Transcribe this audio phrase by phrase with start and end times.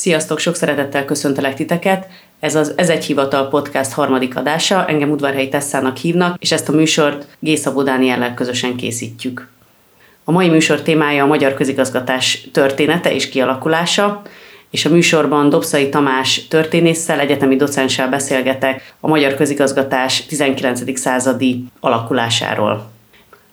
[0.00, 2.06] Sziasztok, sok szeretettel köszöntelek titeket.
[2.38, 6.72] Ez az Ez egy hivatal podcast harmadik adása, engem udvarhelyi Tesszának hívnak, és ezt a
[6.72, 9.48] műsort Gészabó Dániellel közösen készítjük.
[10.24, 14.22] A mai műsor témája a magyar közigazgatás története és kialakulása,
[14.70, 20.98] és a műsorban Dobszai Tamás történésszel, egyetemi docenssel beszélgetek a magyar közigazgatás 19.
[20.98, 22.90] századi alakulásáról.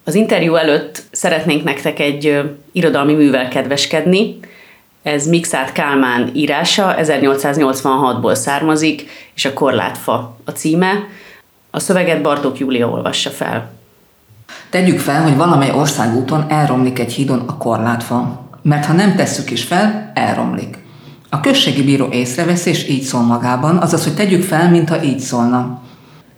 [0.04, 4.40] Az interjú előtt szeretnénk nektek egy irodalmi művel kedveskedni,
[5.04, 10.94] ez Mixát Kálmán írása, 1886-ból származik, és a Korlátfa a címe.
[11.72, 13.70] A szöveget Bartók Júlia olvassa fel.
[14.70, 19.64] Tegyük fel, hogy valamely országúton elromlik egy hídon a korlátfa, mert ha nem tesszük is
[19.64, 20.78] fel, elromlik.
[21.30, 25.82] A községi bíró észrevesz, és így szól magában, azaz, hogy tegyük fel, mintha így szólna.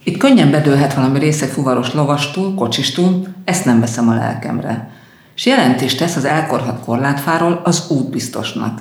[0.04, 4.99] Itt könnyen bedőlhet valami részeg fuvaros lovastól, kocsistól, ezt nem veszem a lelkemre
[5.40, 8.80] és jelentést tesz az elkorhat korlátfáról az útbiztosnak.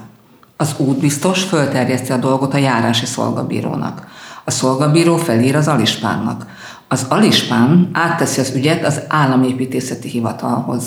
[0.56, 4.06] Az útbiztos fölterjeszti a dolgot a járási szolgabírónak.
[4.44, 6.46] A szolgabíró felír az alispánnak.
[6.88, 10.84] Az alispán átteszi az ügyet az államépítészeti hivatalhoz.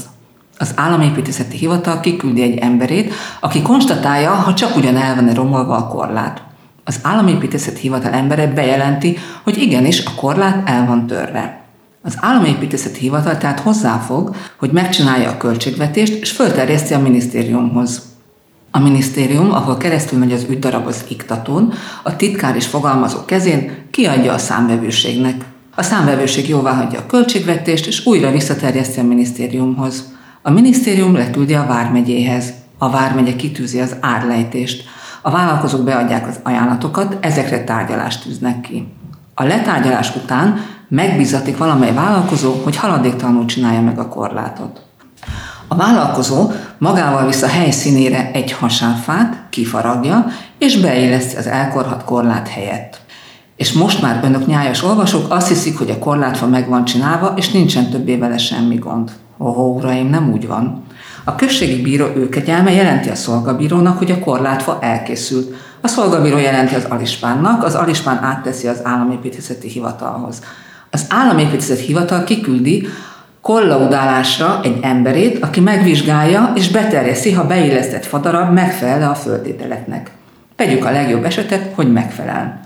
[0.58, 5.88] Az államépítészeti hivatal kiküldi egy emberét, aki konstatálja, ha csak ugyan el van romolva a
[5.88, 6.44] korlát.
[6.84, 11.61] Az államépítészeti hivatal embere bejelenti, hogy igenis a korlát el van törve.
[12.04, 18.02] Az államépítészeti hivatal tehát hozzáfog, hogy megcsinálja a költségvetést, és fölterjeszti a minisztériumhoz.
[18.72, 24.34] A minisztérium, ahol keresztül megy az ügydarab az iktatón, a titkár és fogalmazó kezén kiadja
[24.34, 25.46] a számvevőségnek.
[25.76, 30.14] A számvevőség jóvá hagyja a költségvetést, és újra visszaterjeszti a minisztériumhoz.
[30.42, 32.54] A minisztérium leküldi a vármegyéhez.
[32.78, 34.84] A vármegye kitűzi az árlejtést.
[35.22, 38.88] A vállalkozók beadják az ajánlatokat, ezekre tárgyalást tűznek ki.
[39.34, 44.82] A letárgyalás után megbízatik valamely vállalkozó, hogy haladéktalanul csinálja meg a korlátot.
[45.68, 50.26] A vállalkozó magával visz a helyszínére egy hasáfát, kifaragja,
[50.58, 53.02] és beilleszti az elkorhat korlát helyett.
[53.56, 57.52] És most már önök nyájas olvasók azt hiszik, hogy a korlátfa meg van csinálva, és
[57.52, 59.12] nincsen többé vele semmi gond.
[59.40, 60.84] Ó, uraim, nem úgy van.
[61.24, 65.54] A községi bíró őkegyelme jelenti a szolgabírónak, hogy a korlátfa elkészült.
[65.82, 70.42] A szolgabíró jelenti az alispánnak, az alispán átteszi az államépítészeti hivatalhoz.
[70.92, 72.88] Az államépítészeti hivatal kiküldi
[73.42, 80.12] kollaudálásra egy emberét, aki megvizsgálja és beterjeszi, ha beillesztett fadarab megfelel a föltételeknek.
[80.56, 82.60] Vegyük a legjobb esetet, hogy megfelel.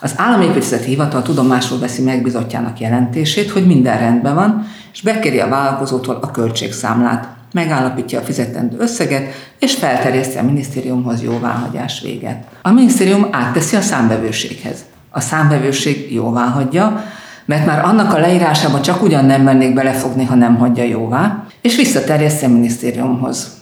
[0.00, 6.18] Az államépítészeti hivatal tudomásul veszi megbizotjának jelentését, hogy minden rendben van, és bekéri a vállalkozótól
[6.22, 12.44] a költségszámlát, megállapítja a fizetendő összeget, és felterjeszti a minisztériumhoz jóváhagyás véget.
[12.62, 14.78] A minisztérium átteszi a számbevőséghez.
[15.10, 17.04] A számbevőség jóváhagyja,
[17.44, 21.76] mert már annak a leírásába csak ugyan nem mennék belefogni, ha nem hagyja jóvá, és
[21.76, 23.60] visszaterjeszti a minisztériumhoz.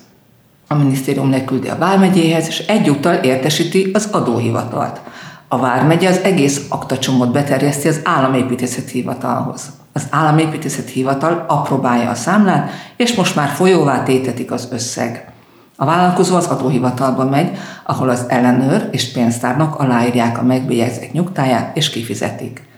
[0.68, 5.00] A minisztérium leküldi a vármegyéhez, és egyúttal értesíti az adóhivatalt.
[5.48, 9.70] A vármegye az egész aktacsomót beterjeszti az államépítészeti hivatalhoz.
[9.92, 15.32] Az államépítészeti hivatal apróbálja a számlát, és most már folyóvá tétetik az összeg.
[15.76, 21.90] A vállalkozó az adóhivatalba megy, ahol az ellenőr és pénztárnak aláírják a megbélyegzett nyugtáját, és
[21.90, 22.68] kifizetik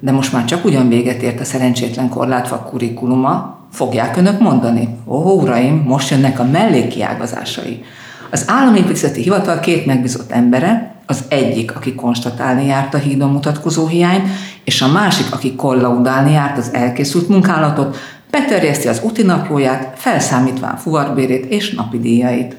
[0.00, 4.88] de most már csak ugyan véget ért a szerencsétlen korlátfa kurikuluma, fogják önök mondani?
[5.06, 7.84] Ó, uraim, most jönnek a mellékiágazásai.
[8.30, 14.28] Az államépítészeti hivatal két megbízott embere, az egyik, aki konstatálni járt a hídon mutatkozó hiányt,
[14.64, 17.96] és a másik, aki kollaudálni járt az elkészült munkálatot,
[18.30, 22.56] beterjeszti az úti napjóját, felszámítván fuvarbérét és napi díjait.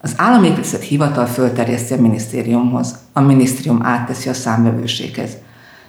[0.00, 5.30] Az államépítészet hivatal fölterjeszti a minisztériumhoz, a minisztérium átteszi a számvevőséghez.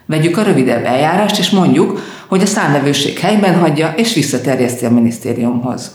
[0.07, 5.91] Vegyük a rövidebb eljárást, és mondjuk, hogy a számlevőség helyben hagyja és visszaterjeszti a minisztériumhoz.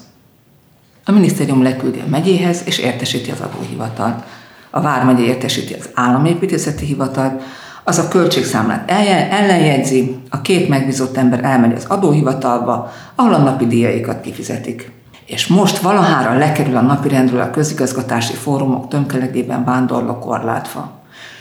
[1.04, 4.22] A minisztérium leküldi a megyéhez és értesíti az adóhivatalt.
[4.70, 7.42] A Vármegye értesíti az államépítészeti hivatalt,
[7.84, 8.90] az a költségszámlát
[9.30, 14.90] ellenjegyzi, a két megbízott ember elmegy az adóhivatalba, ahol a napi díjaikat kifizetik.
[15.26, 20.90] És most valahára lekerül a napirendről a közigazgatási fórumok tömkelegében vándorló korlátfa.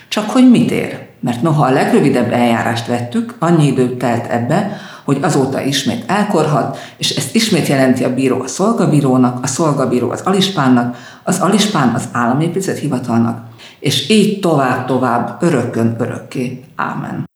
[0.08, 1.11] Csak hogy mit ér?
[1.22, 7.10] Mert noha a legrövidebb eljárást vettük, annyi idő telt ebbe, hogy azóta ismét elkorhat, és
[7.10, 12.78] ezt ismét jelenti a bíró a szolgabírónak, a szolgabíró az alispánnak, az alispán az államépített
[12.78, 13.48] hivatalnak,
[13.80, 16.64] és így tovább-tovább örökön örökké.
[16.76, 17.31] Ámen.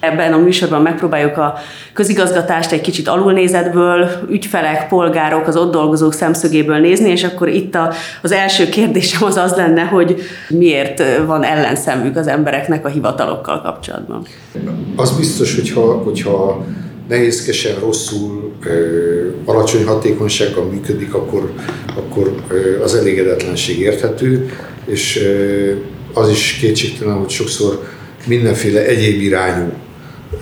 [0.00, 1.54] Ebben a műsorban megpróbáljuk a
[1.92, 7.92] közigazgatást egy kicsit alulnézetből, ügyfelek, polgárok, az ott dolgozók szemszögéből nézni, és akkor itt a,
[8.22, 14.26] az első kérdésem az az lenne, hogy miért van ellenszemük az embereknek a hivatalokkal kapcsolatban.
[14.96, 16.64] Az biztos, hogyha, hogyha
[17.08, 18.52] nehézkesen, rosszul,
[19.44, 21.52] alacsony hatékonysággal működik, akkor,
[21.96, 22.34] akkor
[22.82, 24.50] az elégedetlenség érthető,
[24.84, 25.20] és
[26.12, 27.82] az is kétségtelen, hogy sokszor
[28.26, 29.72] mindenféle egyéb irányú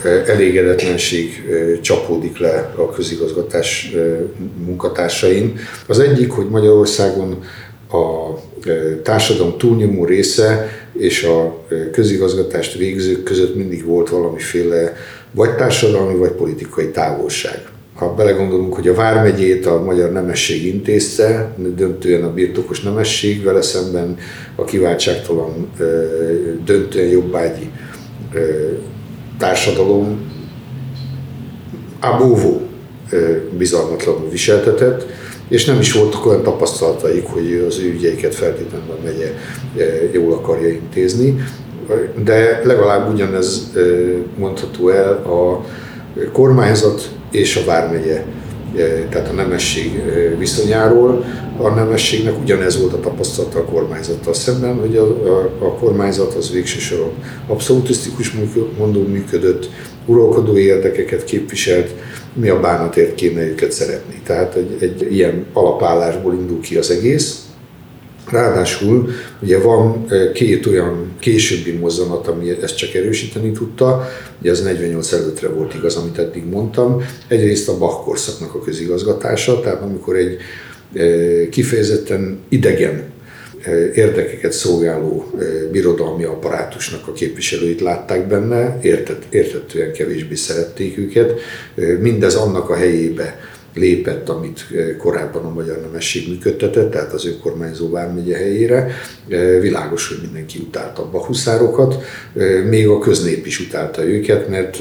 [0.05, 1.45] elégedetlenség
[1.81, 3.93] csapódik le a közigazgatás
[4.67, 5.59] munkatársain.
[5.87, 7.39] Az egyik, hogy Magyarországon
[7.91, 8.35] a
[9.03, 14.97] társadalom túlnyomó része és a közigazgatást végzők között mindig volt valamiféle
[15.31, 17.69] vagy társadalmi, vagy politikai távolság.
[17.95, 24.17] Ha belegondolunk, hogy a Vármegyét a magyar nemesség intézte, döntően a birtokos nemesség, vele szemben
[24.55, 25.71] a kiváltságtalan
[26.65, 27.71] döntően jobbágyi
[29.39, 30.33] társadalom
[32.01, 32.61] abóvó
[33.59, 35.07] bizalmatlanul viseltetett,
[35.49, 39.33] és nem is voltak olyan tapasztalataik, hogy az ő ügyeiket feltétlenül a megye
[40.13, 41.45] jól akarja intézni,
[42.25, 43.73] de legalább ugyanez
[44.39, 45.65] mondható el a
[46.33, 48.25] kormányzat és a vármegye,
[49.11, 50.03] tehát a nemesség
[50.39, 51.25] viszonyáról.
[51.59, 56.51] A nemességnek ugyanez volt a tapasztalata a kormányzattal szemben, hogy a, a, a kormányzat az
[56.51, 57.13] végső soron
[57.47, 58.33] abszolutisztikus
[58.79, 59.71] mondó működött,
[60.07, 61.91] uralkodói érdekeket képviselt,
[62.33, 64.21] mi a bánatért kéne őket szeretni.
[64.25, 67.46] Tehát egy, egy ilyen alapállásból indul ki az egész.
[68.31, 69.09] Ráadásul
[69.43, 74.09] ugye van két olyan későbbi mozzanat, ami ezt csak erősíteni tudta,
[74.41, 77.03] ugye ez 48 előttre volt igaz, amit eddig mondtam.
[77.29, 80.37] Egyrészt a Bach korszaknak a közigazgatása, tehát amikor egy
[81.51, 83.15] kifejezetten idegen
[83.95, 85.31] érdekeket szolgáló
[85.73, 91.41] birodalmi apparátusnak a képviselőit látták benne, értett, értettően kevésbé szerették őket.
[92.01, 93.41] Mindez annak a helyébe
[93.77, 94.67] lépett, amit
[94.99, 98.91] korábban a magyar nemesség működtetett, tehát az önkormányzó vármegye helyére.
[99.61, 102.05] Világos, hogy mindenki utálta a bahuszárokat,
[102.69, 104.79] még a köznép is utálta őket, mert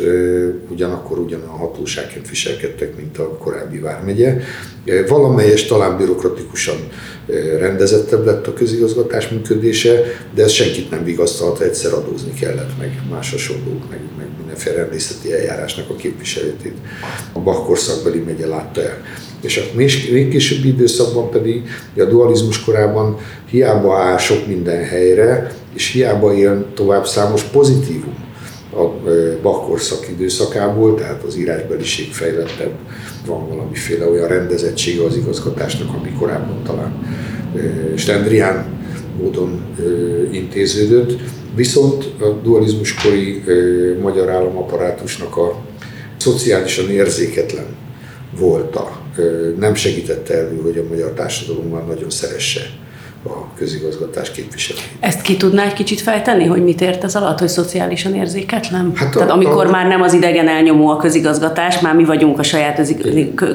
[0.70, 4.38] ugyanakkor ugyanolyan hatóságként viselkedtek, mint a korábbi vármegye.
[5.08, 6.78] Valamelyes talán bürokratikusan
[7.60, 13.32] rendezettebb lett a közigazgatás működése, de ez senkit nem vigasztalta, egyszer adózni kellett, meg más
[13.32, 16.76] hasonlók, meg, meg mindenféle rendészeti eljárásnak a képviseletét.
[17.34, 19.02] A Bach korszakbeli megye látta el.
[19.42, 21.62] És a még későbbi időszakban pedig
[21.98, 23.18] a dualizmus korában
[23.50, 28.24] hiába áll sok minden helyre, és hiába él tovább számos pozitívum
[28.76, 28.84] a
[29.42, 32.74] Bach korszak időszakából, tehát az írásbeliség fejlettebb,
[33.26, 36.94] van valamiféle olyan rendezettsége az igazgatásnak, ami korábban talán
[37.96, 38.66] Stendrián
[39.22, 39.62] módon
[40.32, 41.18] intéződött.
[41.56, 43.44] Viszont a dualizmuskori
[44.02, 45.66] magyar államaparátusnak a
[46.18, 47.66] szociálisan érzéketlen
[48.40, 49.02] volta
[49.60, 52.62] nem segítette elő, hogy a magyar társadalomban nagyon szeresse
[53.26, 54.80] a közigazgatás képviselő.
[55.00, 58.92] Ezt ki tudná egy kicsit fejteni, hogy mit ért ez alatt, hogy szociálisan érzéketlen?
[58.96, 62.40] Hát a, Tehát amikor a, már nem az idegen elnyomó a közigazgatás, már mi vagyunk
[62.40, 62.94] a saját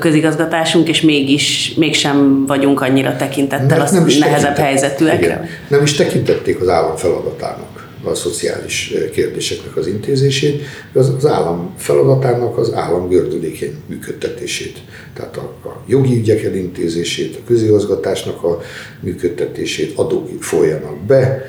[0.01, 5.27] közigazgatásunk, és mégis mégsem vagyunk annyira tekintettel az nehezebb helyzetűekre.
[5.27, 5.49] Igen.
[5.69, 12.73] Nem is tekintették az állam feladatának a szociális kérdéseknek az intézését, az, állam feladatának az
[12.73, 14.79] állam gördülékeny működtetését.
[15.15, 18.61] Tehát a, a jogi ügyek elintézését, a közigazgatásnak a
[19.01, 21.43] működtetését, adók folyanak be,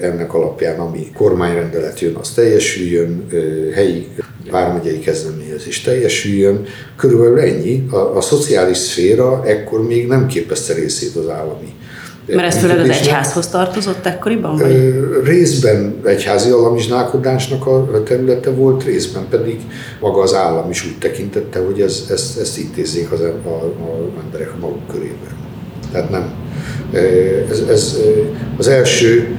[0.00, 3.26] ennek alapján, ami kormányrendelet jön, az teljesüljön,
[3.74, 4.08] helyi
[4.50, 6.66] vármegyei kezdeményezés teljesüljön.
[6.96, 7.86] Körülbelül ennyi.
[7.90, 11.74] A, a szociális szféra ekkor még nem képezte részét az állami
[12.26, 14.56] mert ez főleg az egyházhoz tartozott ekkoriban?
[14.56, 14.94] Vagy?
[15.24, 19.60] Részben egyházi alamizsnálkodásnak a területe volt, részben pedig
[20.00, 24.52] maga az állam is úgy tekintette, hogy ez, ezt, ezt intézzék az, a, a emberek
[24.52, 25.36] a maguk körében.
[25.92, 26.32] Tehát nem.
[27.50, 27.98] Ez, ez
[28.56, 29.36] az első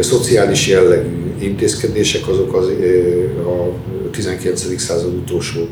[0.00, 2.66] szociális jellegű intézkedések azok az,
[3.46, 3.72] a
[4.10, 4.80] 19.
[4.80, 5.68] század utolsó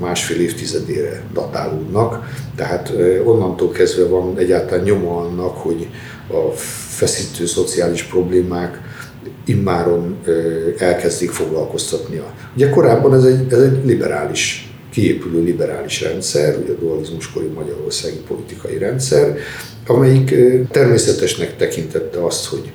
[0.00, 2.92] másfél évtizedére datálódnak, tehát
[3.24, 5.88] onnantól kezdve van egyáltalán nyoma annak, hogy
[6.28, 6.50] a
[6.88, 8.80] feszítő szociális problémák
[9.44, 10.18] immáron
[10.78, 12.22] elkezdik foglalkoztatni.
[12.56, 18.78] Ugye korábban ez egy, ez egy liberális kiépülő liberális rendszer, ugye a dualizmuskori magyarországi politikai
[18.78, 19.36] rendszer,
[19.86, 20.34] amelyik
[20.70, 22.72] természetesnek tekintette azt, hogy,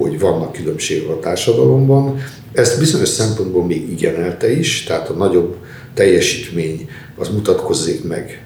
[0.00, 2.18] hogy vannak különbségek a társadalomban.
[2.52, 5.56] Ezt bizonyos szempontból még igyenelte is, tehát a nagyobb
[5.94, 8.44] teljesítmény az mutatkozzék meg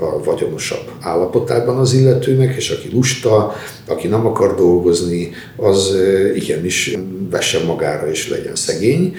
[0.00, 3.54] a vagyonosabb állapotában az illetőnek, és aki lusta,
[3.86, 5.96] aki nem akar dolgozni, az
[6.34, 6.96] igenis
[7.30, 9.14] vesse magára és legyen szegény.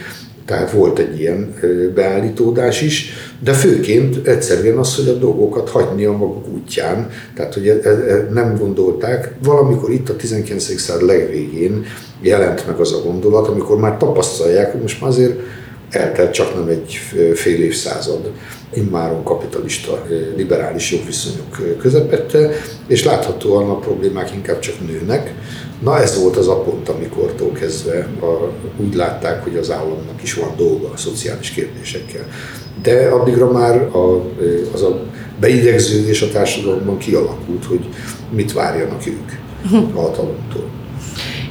[0.47, 1.53] Tehát volt egy ilyen
[1.95, 7.67] beállítódás is, de főként egyszerűen az, hogy a dolgokat hagyni a maguk útján, tehát hogy
[7.67, 10.79] e, e, nem gondolták, valamikor itt a 19.
[10.79, 11.85] század legvégén
[12.21, 15.39] jelent meg az a gondolat, amikor már tapasztalják, hogy most már azért
[15.89, 16.99] eltelt csak nem egy
[17.33, 18.31] fél évszázad
[18.73, 22.51] immáron kapitalista, liberális jogviszonyok közepette,
[22.87, 25.33] és láthatóan a problémák inkább csak nőnek.
[25.83, 30.33] Na ez volt az a pont, amikortól kezdve a, úgy látták, hogy az államnak is
[30.33, 32.25] van dolga a szociális kérdésekkel.
[32.81, 34.25] De addigra már a,
[34.73, 35.03] az a
[35.39, 37.85] beidegződés a társadalomban kialakult, hogy
[38.29, 39.31] mit várjanak ők
[39.95, 40.76] a hatalomtól.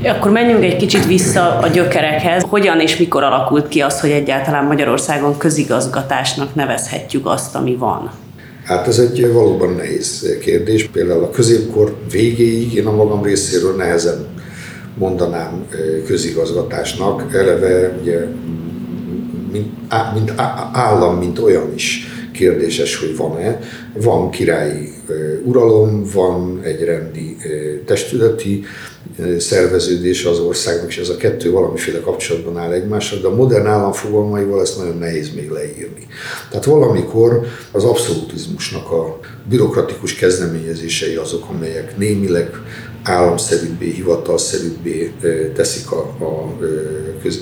[0.04, 2.42] Akkor menjünk egy kicsit vissza a gyökerekhez.
[2.48, 8.10] Hogyan és mikor alakult ki az, hogy egyáltalán Magyarországon közigazgatásnak nevezhetjük azt, ami van?
[8.64, 10.84] Hát ez egy valóban nehéz kérdés.
[10.84, 14.26] Például a középkor végéig én a magam részéről nehezen
[14.94, 15.66] mondanám
[16.06, 17.34] közigazgatásnak.
[17.34, 18.26] Eleve ugye,
[19.52, 19.68] mint,
[20.14, 20.32] mint
[20.72, 23.58] állam, mint olyan is kérdéses, hogy van-e.
[23.94, 24.92] Van királyi
[25.44, 27.36] uralom, van egy rendi
[27.86, 28.64] testületi
[29.38, 33.92] szerveződés az országnak, és ez a kettő valamiféle kapcsolatban áll egymással, de a modern állam
[33.92, 36.06] fogalmaival ezt nagyon nehéz még leírni.
[36.50, 39.18] Tehát valamikor az abszolutizmusnak a
[39.48, 42.50] bürokratikus kezdeményezései azok, amelyek némileg
[43.06, 45.12] államszerűbbé, hivatalszerűbbé
[45.54, 46.56] teszik a, a,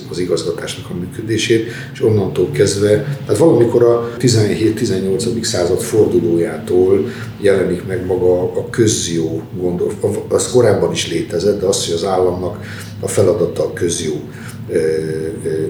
[0.09, 2.89] az igazgatásnak a működését, és onnantól kezdve,
[3.25, 5.43] tehát valamikor a 17-18.
[5.43, 7.09] század fordulójától
[7.41, 9.91] jelenik meg maga a közjó gondol,
[10.29, 12.59] az korábban is létezett, de az, hogy az államnak
[12.99, 14.13] a feladata a közjó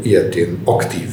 [0.02, 1.10] ilyetén aktív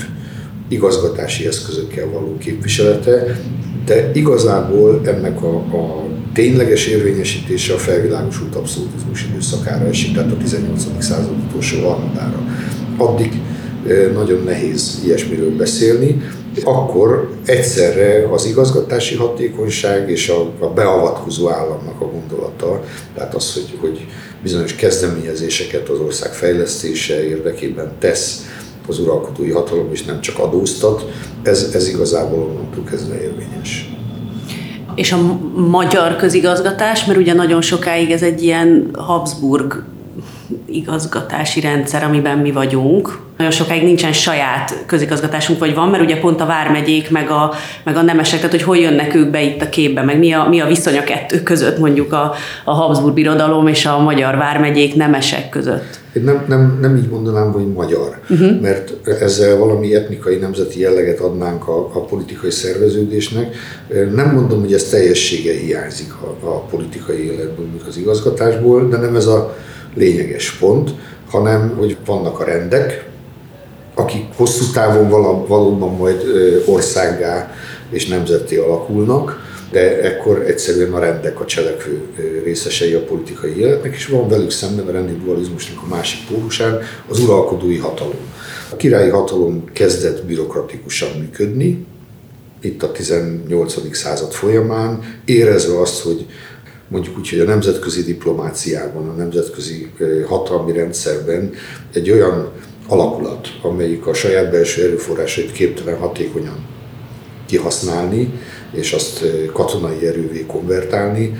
[0.69, 3.41] igazgatási eszközökkel való képviselete,
[3.85, 10.87] de igazából ennek a, a tényleges érvényesítése a felvilágosult abszolutizmus időszakára esik, tehát a 18.
[10.99, 12.43] század utolsó harmadára.
[12.97, 13.41] Addig
[14.15, 16.23] nagyon nehéz ilyesmiről beszélni.
[16.65, 22.85] Akkor egyszerre az igazgatási hatékonyság és a, a beavatkozó államnak a gondolata,
[23.15, 24.07] tehát az, hogy, hogy
[24.43, 28.47] bizonyos kezdeményezéseket az ország fejlesztése érdekében tesz
[28.89, 31.11] az uralkodói hatalom, és nem csak adóztat,
[31.43, 33.92] ez, ez igazából onnantól kezdve érvényes
[34.95, 35.19] és a
[35.57, 39.85] magyar közigazgatás, mert ugye nagyon sokáig ez egy ilyen Habsburg
[40.67, 43.21] igazgatási rendszer, amiben mi vagyunk.
[43.43, 47.53] Nagyon sokáig nincsen saját közigazgatásunk, vagy van, mert ugye pont a vármegyék, meg a,
[47.85, 50.47] meg a nemesek, tehát hogy hol jönnek ők be itt a képbe, meg mi a,
[50.49, 52.35] mi a viszony a kettő között, mondjuk a,
[52.65, 56.01] a Habsburg birodalom és a magyar vármegyék nemesek között.
[56.13, 58.61] Én nem, nem, nem így mondanám, hogy magyar, uh-huh.
[58.61, 63.57] mert ezzel valami etnikai, nemzeti jelleget adnánk a, a politikai szerveződésnek.
[64.15, 69.17] Nem mondom, hogy ez teljessége hiányzik a, a politikai életből, mint az igazgatásból, de nem
[69.17, 69.57] ez a
[69.95, 70.91] lényeges pont,
[71.31, 73.11] hanem hogy vannak a rendek,
[73.95, 75.09] akik hosszú távon
[75.47, 76.23] valóban majd
[76.67, 77.55] országgá
[77.91, 82.01] és nemzetté alakulnak, de ekkor egyszerűen a rendek a cselekvő
[82.45, 87.21] részesei a politikai életnek, és van velük szemben a rendi dualizmusnak a másik pólusán az
[87.21, 88.21] uralkodói hatalom.
[88.73, 91.87] A királyi hatalom kezdett bürokratikusan működni,
[92.61, 93.97] itt a 18.
[93.97, 96.27] század folyamán, érezve azt, hogy
[96.89, 99.91] mondjuk úgy, hogy a nemzetközi diplomáciában, a nemzetközi
[100.27, 101.51] hatalmi rendszerben
[101.93, 102.51] egy olyan
[102.93, 106.67] alakulat, amelyik a saját belső erőforrásait képtelen hatékonyan
[107.47, 108.33] kihasználni,
[108.73, 111.37] és azt katonai erővé konvertálni,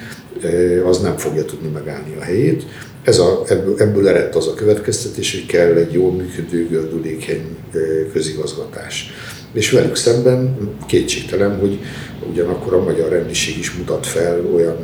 [0.87, 2.63] az nem fogja tudni megállni a helyét.
[3.05, 7.57] Ez a, ebből, ebből eredt az a következtetés, hogy kell egy jól működő, gördülékeny
[8.13, 9.11] közigazgatás.
[9.53, 11.79] És velük szemben kétségtelen, hogy
[12.31, 14.77] ugyanakkor a magyar rendiség is mutat fel olyan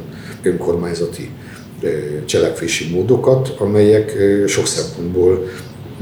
[0.42, 1.30] önkormányzati
[2.24, 5.48] cselekvési módokat, amelyek sok szempontból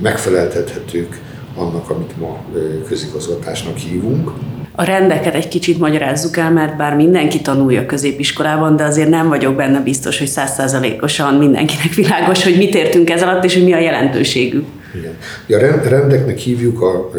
[0.03, 1.21] megfeleltethetők
[1.57, 2.45] annak, amit ma
[2.89, 4.31] közigazgatásnak hívunk.
[4.73, 9.55] A rendeket egy kicsit magyarázzuk el, mert bár mindenki tanulja középiskolában, de azért nem vagyok
[9.55, 13.79] benne biztos, hogy százszázalékosan mindenkinek világos, hogy mit értünk ez alatt, és hogy mi a
[13.79, 14.65] jelentőségük.
[14.95, 15.17] Igen.
[15.47, 17.11] Ja, rendeknek hívjuk a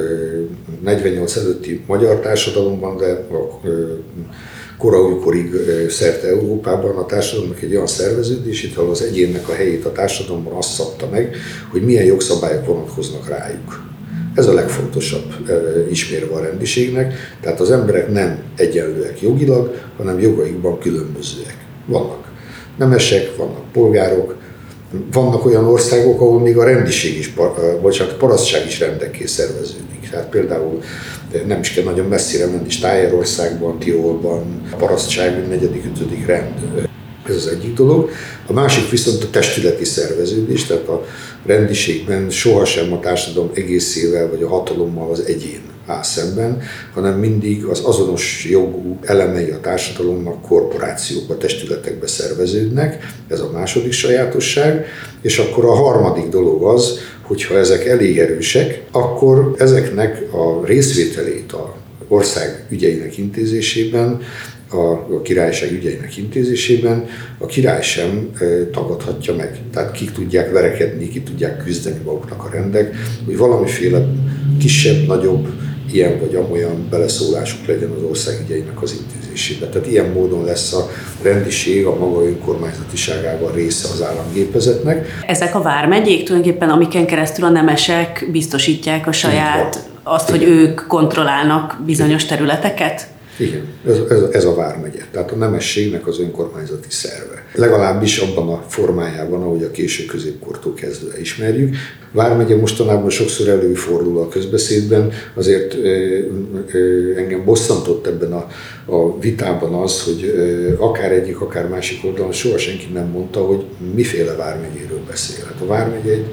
[0.84, 3.67] 48 előtti magyar társadalomban, de a
[4.77, 5.53] koraújkorig
[5.89, 10.74] szerte Európában a társadalomnak egy olyan szerveződését, ahol az egyénnek a helyét a társadalomban azt
[10.74, 11.36] szabta meg,
[11.72, 13.86] hogy milyen jogszabályok vonatkoznak rájuk.
[14.36, 15.34] Ez a legfontosabb
[15.89, 21.57] ismérve a rendiségnek, tehát az emberek nem egyenlőek jogilag, hanem jogaikban különbözőek.
[21.86, 22.31] Vannak
[22.77, 24.37] nemesek, vannak polgárok,
[25.12, 27.34] vannak olyan országok, ahol még a rendiség is,
[27.82, 30.10] bocsánat, a parasztság is rendekké szerveződik.
[30.12, 30.82] Tehát például
[31.46, 36.88] nem is kell nagyon messzire menni, Stájerországban, Tirolban, a parasztság negyedik, ötödik rend.
[37.29, 38.10] Ez az egyik dolog.
[38.48, 41.06] A másik viszont a testületi szerveződés, tehát a
[41.46, 46.62] rendiségben sohasem a társadalom egészével vagy a hatalommal az egyén áll szemben,
[46.94, 54.86] hanem mindig az azonos jogú elemei a társadalomnak korporációkba, testületekbe szerveződnek, ez a második sajátosság,
[55.22, 61.75] és akkor a harmadik dolog az, hogyha ezek elég erősek, akkor ezeknek a részvételét a
[62.08, 64.22] ország ügyeinek intézésében
[64.70, 67.06] a, a királyság ügyeinek intézésében
[67.38, 69.60] a király sem e, tagadhatja meg.
[69.74, 74.08] Tehát kik tudják verekedni, ki tudják küzdeni maguknak a rendek, hogy valamiféle
[74.60, 75.48] kisebb, nagyobb,
[75.94, 79.67] ilyen vagy amolyan beleszólásuk legyen az ország ügyeinek az intézésébe.
[79.67, 80.89] Tehát ilyen módon lesz a
[81.22, 85.08] rendiség a maga önkormányzatiságában része az államgépezetnek.
[85.27, 91.82] Ezek a vármegyék tulajdonképpen, amiken keresztül a nemesek biztosítják a saját, azt, hogy ők kontrollálnak
[91.86, 93.08] bizonyos területeket?
[93.38, 97.46] Igen, ez, ez, ez a vármegye, tehát a nemességnek az önkormányzati szerve.
[97.56, 101.75] Legalábbis abban a formájában, ahogy a késő középkortól kezdve ismerjük.
[102.12, 106.20] Vármegye mostanában sokszor előfordul a közbeszédben, azért ö,
[106.72, 108.48] ö, engem bosszantott ebben a,
[108.86, 113.65] a vitában az, hogy ö, akár egyik, akár másik oldalon soha senki nem mondta, hogy
[113.96, 115.46] miféle vármegyéről beszél.
[115.46, 116.25] Hát a vármegye egy,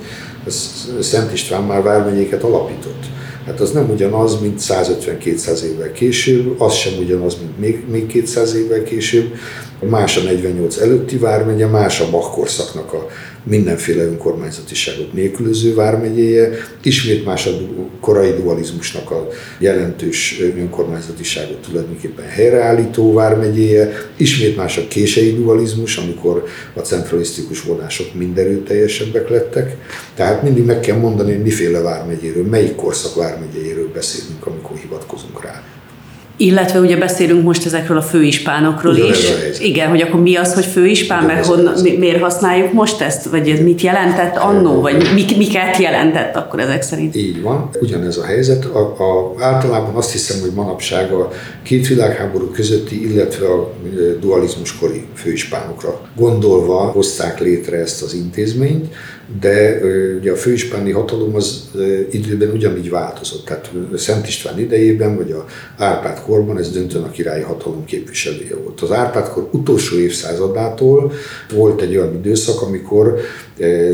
[1.00, 3.04] Szent István már vármegyéket alapított
[3.46, 8.54] Hát az nem ugyanaz, mint 150-200 évvel később, az sem ugyanaz, mint még, még 200
[8.54, 9.34] évvel később.
[9.88, 12.38] Más a 48 előtti vármegye, más a Bach
[12.92, 13.06] a
[13.44, 16.50] mindenféle önkormányzatiságot nélkülöző vármegyéje,
[16.82, 17.50] ismét más a
[18.00, 26.80] korai dualizmusnak a jelentős önkormányzatiságot tulajdonképpen helyreállító vármegyéje, ismét más a kései dualizmus, amikor a
[26.80, 29.76] centralisztikus vonások mind erőteljesebbek lettek.
[30.14, 35.62] Tehát mindig meg kell mondani, hogy miféle vármegyéről, melyik korszak vármegyéjéről beszélünk, amikor hivatkozunk rá.
[36.36, 39.18] Illetve ugye beszélünk most ezekről a főispánokról Ugyanez
[39.50, 39.60] is.
[39.60, 43.60] Igen, hogy akkor mi az, hogy főispán, meg honnan, miért használjuk most ezt, vagy ez
[43.60, 47.16] mit jelentett annó, vagy mik, miket jelentett akkor ezek szerint?
[47.16, 48.64] Így van, ugyanez a helyzet.
[48.64, 51.30] A, a, általában azt hiszem, hogy manapság a
[51.62, 53.72] két világháború közötti, illetve a
[54.20, 58.94] dualizmuskori főispánokra gondolva hozták létre ezt az intézményt,
[59.40, 59.80] de
[60.18, 61.70] ugye a főispáni hatalom az
[62.10, 63.44] időben ugyanígy változott.
[63.44, 65.44] Tehát Szent István idejében, vagy a
[65.78, 68.80] Árpád korban ez döntően a királyi hatalom képviselője volt.
[68.80, 71.12] Az Árpád kor utolsó évszázadától
[71.54, 73.20] volt egy olyan időszak, amikor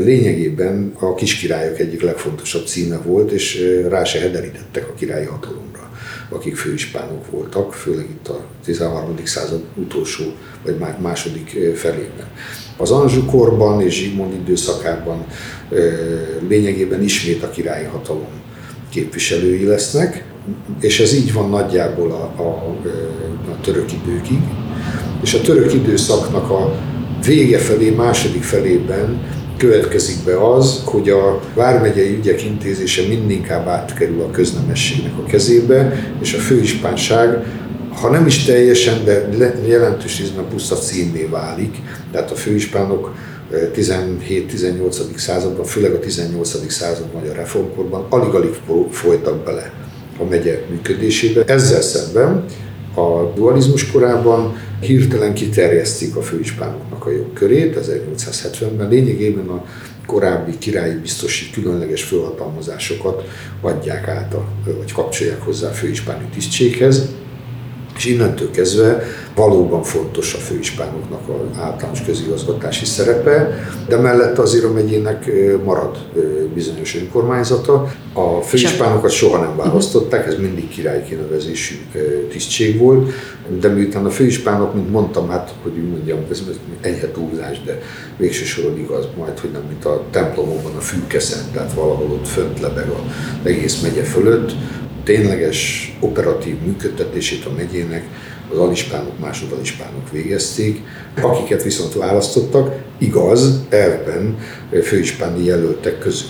[0.03, 5.71] lényegében a kiskirályok egyik legfontosabb címe volt, és rá se hederítettek a királyi hatalomra
[6.33, 9.15] akik főispánok voltak, főleg itt a 13.
[9.23, 10.23] század utolsó
[10.63, 12.27] vagy második felében.
[12.77, 15.25] Az Anzsú korban és Zsigmond időszakában
[16.47, 18.41] lényegében ismét a királyi hatalom
[18.89, 20.30] képviselői lesznek,
[20.79, 22.47] és ez így van nagyjából a, a,
[23.51, 24.39] a török időkig.
[25.21, 26.75] És a török időszaknak a
[27.25, 29.21] vége felé, második felében
[29.57, 36.33] következik be az, hogy a vármegyei ügyek intézése mindinkább átkerül a köznemességnek a kezébe, és
[36.33, 37.45] a főispánság
[37.91, 39.27] ha nem is teljesen, de
[39.65, 41.77] jelentős részben puszta címé válik.
[42.11, 43.15] Tehát a főispánok
[43.75, 44.99] 17-18.
[44.99, 46.71] Eh, században, főleg a 18.
[46.71, 48.59] században, a reformkorban alig-alig
[48.91, 49.80] folytak bele
[50.21, 51.43] a megye működésébe.
[51.45, 52.45] Ezzel szemben
[52.95, 58.89] a dualizmus korában hirtelen kiterjesztik a főispánoknak a jogkörét 1870-ben.
[58.89, 59.65] Lényegében a
[60.05, 63.23] korábbi királyi biztosi különleges fölhatalmazásokat
[63.61, 64.45] adják át, a,
[64.77, 67.09] vagy kapcsolják hozzá a főispáni tisztséghez
[67.97, 69.03] és innentől kezdve
[69.35, 75.31] valóban fontos a főispánoknak az általános közigazgatási szerepe, de mellett azért a megyének
[75.63, 75.97] marad
[76.53, 77.91] bizonyos önkormányzata.
[78.13, 81.75] A főispánokat soha nem választották, ez mindig királyi kinevezésű
[82.29, 83.11] tisztség volt,
[83.59, 86.41] de miután a főispánok, mint mondtam, hát, hogy úgy mondjam, ez
[86.81, 87.81] enyhe túlzás, de
[88.17, 92.59] végső soron igaz majd, hogy nem mint a templomokban a fűkeszen, tehát valahol ott fönt
[92.59, 92.99] lebeg az
[93.43, 94.51] egész megye fölött,
[95.03, 98.03] tényleges operatív működtetését a megyének
[98.51, 100.81] az alispánok, másodalispánok végezték,
[101.21, 104.37] akiket viszont választottak, igaz, elven
[104.83, 106.29] főispáni jelöltek közül.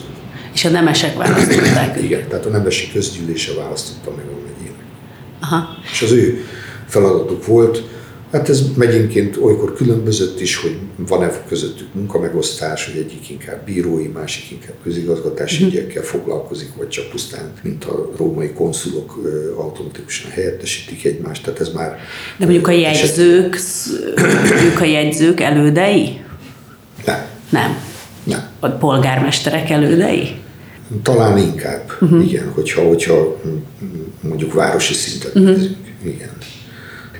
[0.53, 4.83] És a nemesek választották Igen, tehát a nemesi közgyűlése választotta meg a megyének.
[5.41, 5.67] Aha.
[5.91, 6.45] És az ő
[6.87, 7.83] feladatuk volt,
[8.31, 14.51] Hát ez megyénként olykor különbözött is, hogy van-e közöttük munkamegosztás, hogy egyik inkább bírói, másik
[14.51, 15.79] inkább közigazgatási uh-huh.
[15.79, 19.19] ügyekkel foglalkozik, vagy csak pusztán, mint a római konszulok
[19.57, 21.43] automatikusan helyettesítik egymást.
[21.43, 21.99] Tehát ez már...
[22.37, 23.59] De mondjuk a jegyzők,
[24.49, 26.21] mondjuk a jegyzők elődei?
[27.05, 27.25] Nem.
[27.49, 27.77] Nem.
[28.23, 28.49] Nem.
[28.59, 30.35] A polgármesterek elődei?
[31.03, 32.25] Talán inkább, uh-huh.
[32.25, 33.41] igen, hogyha, hogyha
[34.21, 35.63] mondjuk városi szinten uh-huh.
[36.03, 36.29] Igen.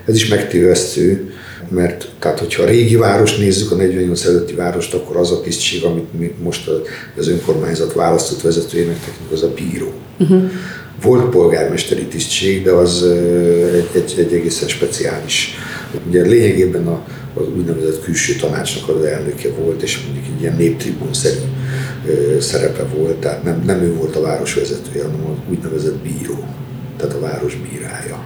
[0.05, 1.31] Ez is megtévesztő,
[1.69, 5.83] mert tehát, hogyha a régi város nézzük, a 48 előtti várost, akkor az a tisztség,
[5.83, 6.69] amit mi most
[7.17, 9.91] az önkormányzat választott vezetőjének tekintünk, az a bíró.
[10.19, 10.51] Uh-huh.
[11.01, 13.03] Volt polgármesteri tisztség, de az
[13.73, 15.57] egy, egy, egy egészen speciális.
[16.07, 21.39] Ugye lényegében a, az úgynevezett külső tanácsnak az elnöke volt, és mondjuk egy ilyen néptribún-szerű
[22.39, 26.45] szerepe volt, tehát nem, nem ő volt a városvezetője, hanem az úgynevezett bíró,
[26.97, 28.20] tehát a város bírája.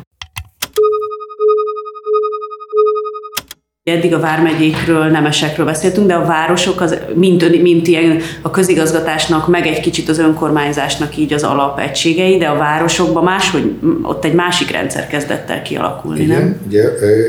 [3.92, 9.68] Eddig a vármegyékről, nemesekről beszéltünk, de a városok, az, mint, mint ilyen a közigazgatásnak, meg
[9.68, 13.72] egy kicsit az önkormányzásnak így az alapegységei, de a városokban máshogy,
[14.02, 16.62] ott egy másik rendszer kezdett el kialakulni, Igen, nem?
[16.68, 16.84] ugye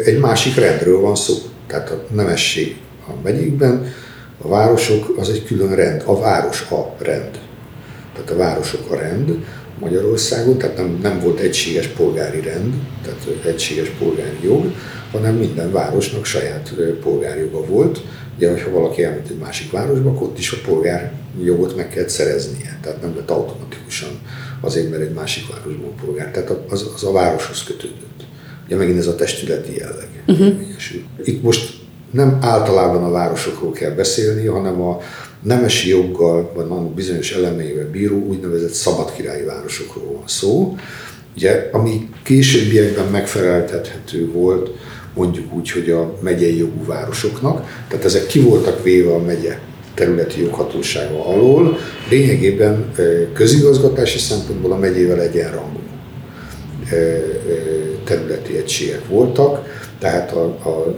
[0.05, 1.35] egy másik rendről van szó.
[1.66, 2.77] Tehát a nemesség
[3.09, 3.92] a megyékben,
[4.42, 7.31] a városok az egy külön rend, a város a rend.
[8.14, 9.45] Tehát a városok a rend
[9.78, 14.72] Magyarországon, tehát nem, nem volt egységes polgári rend, tehát egységes polgári jog,
[15.12, 18.02] hanem minden városnak saját polgárjoga volt.
[18.36, 22.78] Ugye, ha valaki elment egy másik városba, akkor ott is a polgárjogot meg kellett szereznie.
[22.82, 24.08] Tehát nem lett automatikusan
[24.60, 26.30] azért, mert egy másik városban polgár.
[26.30, 28.24] Tehát az, az a városhoz kötődött.
[28.66, 30.08] Ugye megint ez a testületi jelleg.
[30.26, 30.54] Uh-huh.
[31.24, 31.74] Itt most
[32.10, 35.00] nem általában a városokról kell beszélni, hanem a
[35.46, 40.76] nemesi joggal, vagy annak bizonyos elemeivel bíró úgynevezett szabadkirályi városokról van szó.
[41.37, 44.70] Ugye, ami későbbiekben megfeleltethető volt,
[45.14, 49.59] mondjuk úgy, hogy a megyei jogú városoknak, tehát ezek ki voltak véve a megye
[49.94, 51.78] területi joghatósága alól,
[52.11, 52.92] lényegében
[53.32, 55.80] közigazgatási szempontból a megyével egyenrangú
[58.04, 60.96] területi egységek voltak, tehát a, a,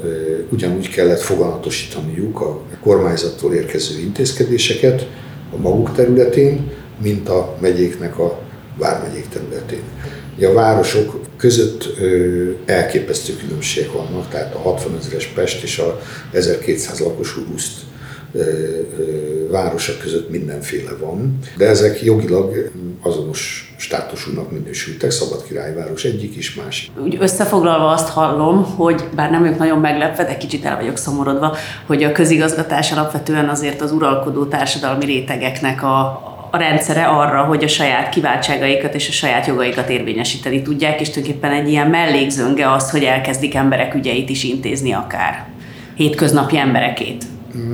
[0.50, 5.06] ugyanúgy kellett foganatosítaniuk a kormányzattól érkező intézkedéseket
[5.56, 6.70] a maguk területén,
[7.02, 8.38] mint a megyéknek a
[8.78, 9.82] vármegyék területén.
[10.40, 11.88] A városok között
[12.66, 16.00] elképesztő különbségek vannak, tehát a 60 ezeres Pest és a
[16.32, 17.80] 1200 lakosú Ruszt
[19.50, 22.70] városok között mindenféle van, de ezek jogilag
[23.02, 26.90] azonos státusúnak minősültek, Szabad Királyváros egyik is, másik.
[27.02, 31.56] Úgy összefoglalva azt hallom, hogy bár nem vagyok nagyon meglepve, de kicsit el vagyok szomorodva,
[31.86, 36.00] hogy a közigazgatás alapvetően azért az uralkodó társadalmi rétegeknek a,
[36.50, 41.52] a rendszere arra, hogy a saját kiváltságaikat és a saját jogaikat érvényesíteni tudják, és tulajdonképpen
[41.52, 45.46] egy ilyen mellékzönge az, hogy elkezdik emberek ügyeit is intézni akár
[45.94, 47.24] hétköznapi emberekét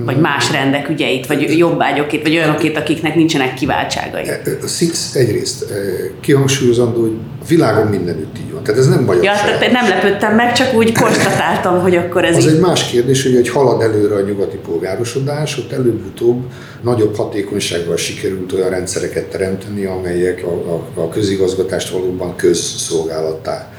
[0.04, 4.28] vagy más rendek ügyeit, vagy jobbágyokét, vagy olyanokét, akiknek nincsenek kiváltságai.
[4.28, 5.74] E, e, egyrészt e,
[6.20, 8.62] kihangsúlyozandó, hogy a világon mindenütt így van.
[8.62, 9.16] Tehát ez nem baj.
[9.16, 12.50] Ja, tehát nem lepődtem meg, csak úgy konstatáltam, hogy akkor ez Az így...
[12.50, 16.42] egy más kérdés, hogy egy halad előre a nyugati polgárosodás, ott előbb-utóbb
[16.82, 23.73] nagyobb hatékonysággal sikerült olyan rendszereket teremteni, amelyek a, a, a közigazgatást valóban közszolgálattá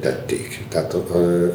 [0.00, 0.64] tették.
[0.68, 0.94] Tehát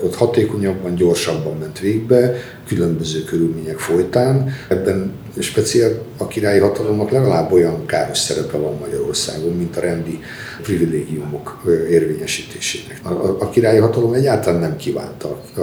[0.03, 2.35] ott hatékonyabban, gyorsabban ment végbe,
[2.67, 4.53] különböző körülmények folytán.
[4.67, 10.19] Ebben speciál a királyi hatalomnak legalább olyan káros szerepe van Magyarországon, mint a rendi
[10.61, 12.99] privilégiumok érvényesítésének.
[13.39, 15.61] A, királyi hatalom egyáltalán nem kívánta a,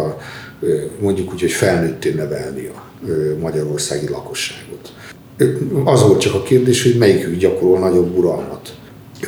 [1.00, 2.82] mondjuk úgy, hogy felnőtté nevelni a
[3.40, 4.92] magyarországi lakosságot.
[5.84, 8.74] Az volt csak a kérdés, hogy melyikük gyakorol nagyobb uralmat.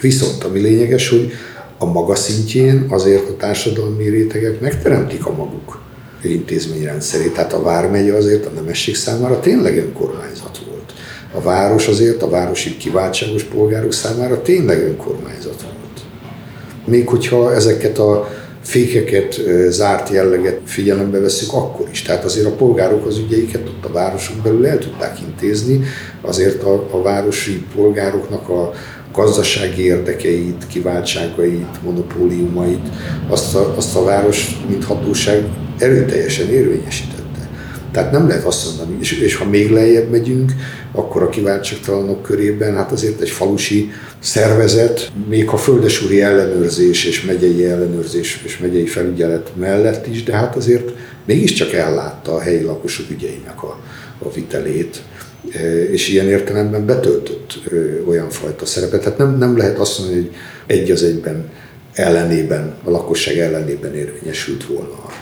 [0.00, 1.32] Viszont ami lényeges, hogy
[1.78, 5.80] a maga szintjén azért a társadalmi rétegek megteremtik a maguk
[6.22, 7.32] intézményrendszerét.
[7.34, 10.92] Tehát a vármegye azért a nemesség számára tényleg önkormányzat volt.
[11.34, 16.00] A város azért a városi kiváltságos polgárok számára tényleg önkormányzat volt.
[16.84, 18.28] Még hogyha ezeket a
[18.62, 22.02] fékeket, zárt jelleget figyelembe veszük, akkor is.
[22.02, 25.82] Tehát azért a polgárok az ügyeiket ott a városok belül el tudták intézni,
[26.20, 28.72] azért a, a városi polgároknak a
[29.12, 32.88] gazdasági érdekeit, kiváltságait, monopóliumait,
[33.28, 35.44] azt a, azt a város, mint hatóság
[35.78, 37.48] erőteljesen érvényesítette.
[37.92, 40.52] Tehát nem lehet azt mondani, és, és ha még lejjebb megyünk,
[40.92, 47.64] akkor a kiváltságtalanok körében, hát azért egy falusi szervezet, még a földesúri ellenőrzés és megyei
[47.64, 50.90] ellenőrzés és megyei felügyelet mellett is, de hát azért
[51.26, 53.78] mégiscsak ellátta a helyi lakosok ügyeinek a,
[54.18, 55.02] a vitelét
[55.90, 57.60] és ilyen értelemben betöltött
[58.08, 59.02] olyan fajta szerepet.
[59.02, 60.34] Tehát nem, nem lehet azt mondani, hogy
[60.66, 61.50] egy az egyben
[61.92, 65.12] ellenében, a lakosság ellenében érvényesült volna a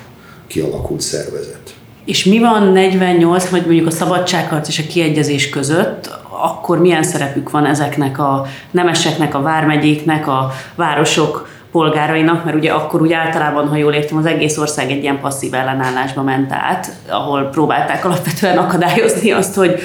[0.46, 1.74] kialakult szervezet.
[2.04, 6.10] És mi van 48, vagy mondjuk a szabadságharc és a kiegyezés között,
[6.42, 13.02] akkor milyen szerepük van ezeknek a nemeseknek, a vármegyéknek, a városok polgárainak, mert ugye akkor
[13.02, 17.48] úgy általában, ha jól értem, az egész ország egy ilyen passzív ellenállásba ment át, ahol
[17.52, 19.78] próbálták alapvetően akadályozni azt, hogy,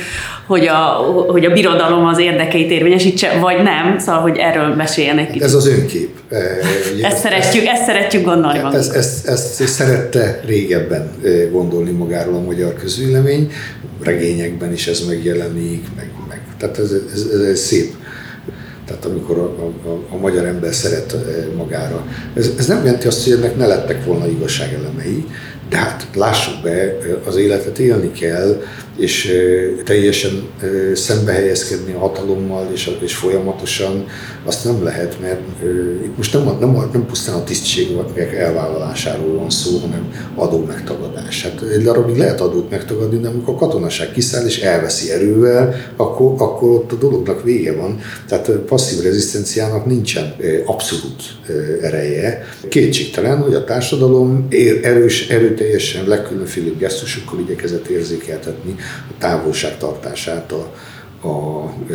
[0.47, 0.75] hogy, a,
[1.27, 5.43] hogy a birodalom az érdekeit érvényesítse, vagy nem, szóval, hogy erről meséljen egy kicsit.
[5.43, 6.09] Ez az önkép.
[7.01, 12.41] Ezt, szeretjük, ezt szeretjük gondolni ezt, ezt, ezt, ezt szerette régebben e, gondolni magáról a
[12.41, 13.51] magyar közvélemény,
[14.03, 16.41] regényekben is ez megjelenik, meg, meg.
[16.57, 17.93] tehát ez, ez, ez, ez szép
[18.85, 19.63] Tehát amikor a,
[20.10, 21.15] a magyar ember szeret
[21.55, 22.05] magára.
[22.33, 25.25] Ez, ez nem jelenti azt, hogy ennek ne lettek volna igazságelemei,
[25.71, 28.61] de hát lássuk be, az életet élni kell,
[28.97, 29.31] és
[29.85, 30.49] teljesen
[30.93, 34.05] szembe helyezkedni a hatalommal, és, és folyamatosan
[34.45, 35.41] azt nem lehet, mert
[36.03, 41.43] itt most nem, nem, nem pusztán a tisztségek elvállalásáról van szó, hanem adó megtagadás.
[41.43, 46.33] Hát egy darabig lehet adót megtagadni, de amikor a katonaság kiszáll és elveszi erővel, akkor,
[46.37, 47.99] akkor ott a dolognak vége van.
[48.27, 51.23] Tehát passzív rezisztenciának nincsen abszolút
[51.81, 52.45] ereje.
[52.69, 54.47] Kétségtelen, hogy a társadalom
[54.81, 55.29] erős,
[55.61, 58.75] erőteljesen legkülönfélebb gesztusokkal igyekezett érzékeltetni
[59.09, 60.73] a távolságtartását a,
[61.27, 61.93] a ö,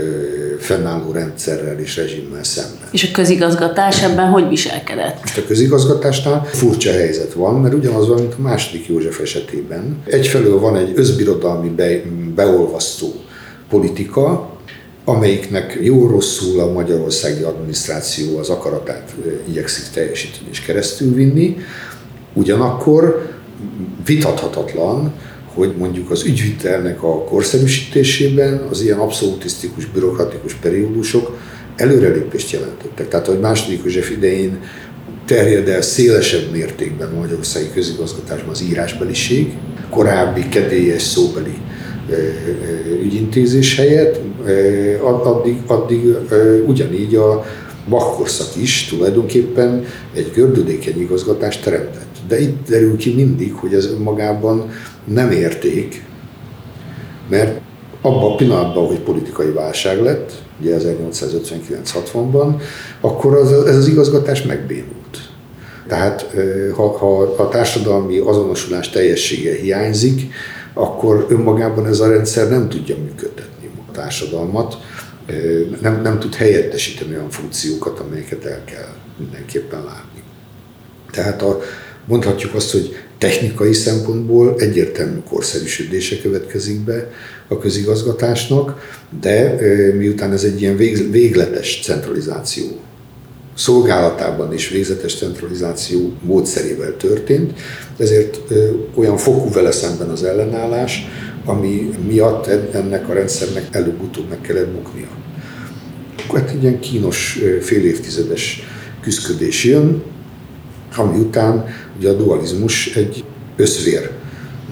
[0.59, 2.88] fennálló rendszerrel és rezsimmel szemben.
[2.90, 5.20] És a közigazgatás ebben hogy viselkedett?
[5.20, 10.02] Most a közigazgatásnál furcsa helyzet van, mert ugyanaz van, mint a második József esetében.
[10.05, 12.00] Egyfelől van egy özbirodalmi be,
[12.35, 13.14] beolvasztó
[13.68, 14.50] politika,
[15.05, 19.14] amelyiknek jó-rosszul a magyarországi adminisztráció az akaratát
[19.48, 21.57] igyekszik teljesíteni és keresztül vinni.
[22.33, 23.35] Ugyanakkor
[24.07, 25.12] vitathatatlan,
[25.55, 31.37] hogy mondjuk az ügyvitelnek a korszerűsítésében az ilyen abszolutisztikus, bürokratikus periódusok
[31.77, 33.09] előrelépést jelentettek.
[33.09, 34.61] Tehát, hogy második József idején
[35.25, 39.53] terjed el szélesebb mértékben a magyarországi közigazgatásban az írásbeliség,
[39.90, 41.59] korábbi kedélyes szóbeli
[43.03, 44.21] ügyintézés helyett,
[45.03, 46.16] addig, addig
[46.66, 47.45] ugyanígy a
[47.88, 52.16] Bach is tulajdonképpen egy gördülékeny igazgatást teremtett.
[52.29, 54.70] De itt derül ki mindig, hogy ez önmagában
[55.05, 56.05] nem érték,
[57.29, 57.61] mert
[58.01, 62.61] abban a pillanatban, hogy politikai válság lett, ugye 1859-60-ban,
[63.01, 64.94] akkor az, ez az igazgatás megbénult.
[65.88, 66.35] Tehát
[66.75, 70.33] ha, ha a társadalmi azonosulás teljessége hiányzik,
[70.75, 74.77] akkor önmagában ez a rendszer nem tudja működtetni a társadalmat,
[75.81, 80.23] nem, nem tud helyettesíteni olyan funkciókat, amelyeket el kell mindenképpen látni.
[81.11, 81.61] Tehát a,
[82.05, 87.11] mondhatjuk azt, hogy technikai szempontból egyértelmű korszerűsödése következik be
[87.49, 89.57] a közigazgatásnak, de
[89.97, 90.77] miután ez egy ilyen
[91.11, 92.81] végletes centralizáció
[93.57, 97.59] szolgálatában is végzetes centralizáció módszerével történt,
[97.99, 98.41] ezért
[98.95, 101.07] olyan fokú vele szemben az ellenállás,
[101.47, 105.09] ami miatt ennek a rendszernek előbb-utóbb meg kellett buknia.
[106.25, 108.63] Akkor hát egy ilyen kínos fél évtizedes
[109.01, 110.03] küzdködés jön,
[110.97, 111.65] ami után
[111.99, 113.25] ugye a dualizmus egy
[113.57, 114.11] összvér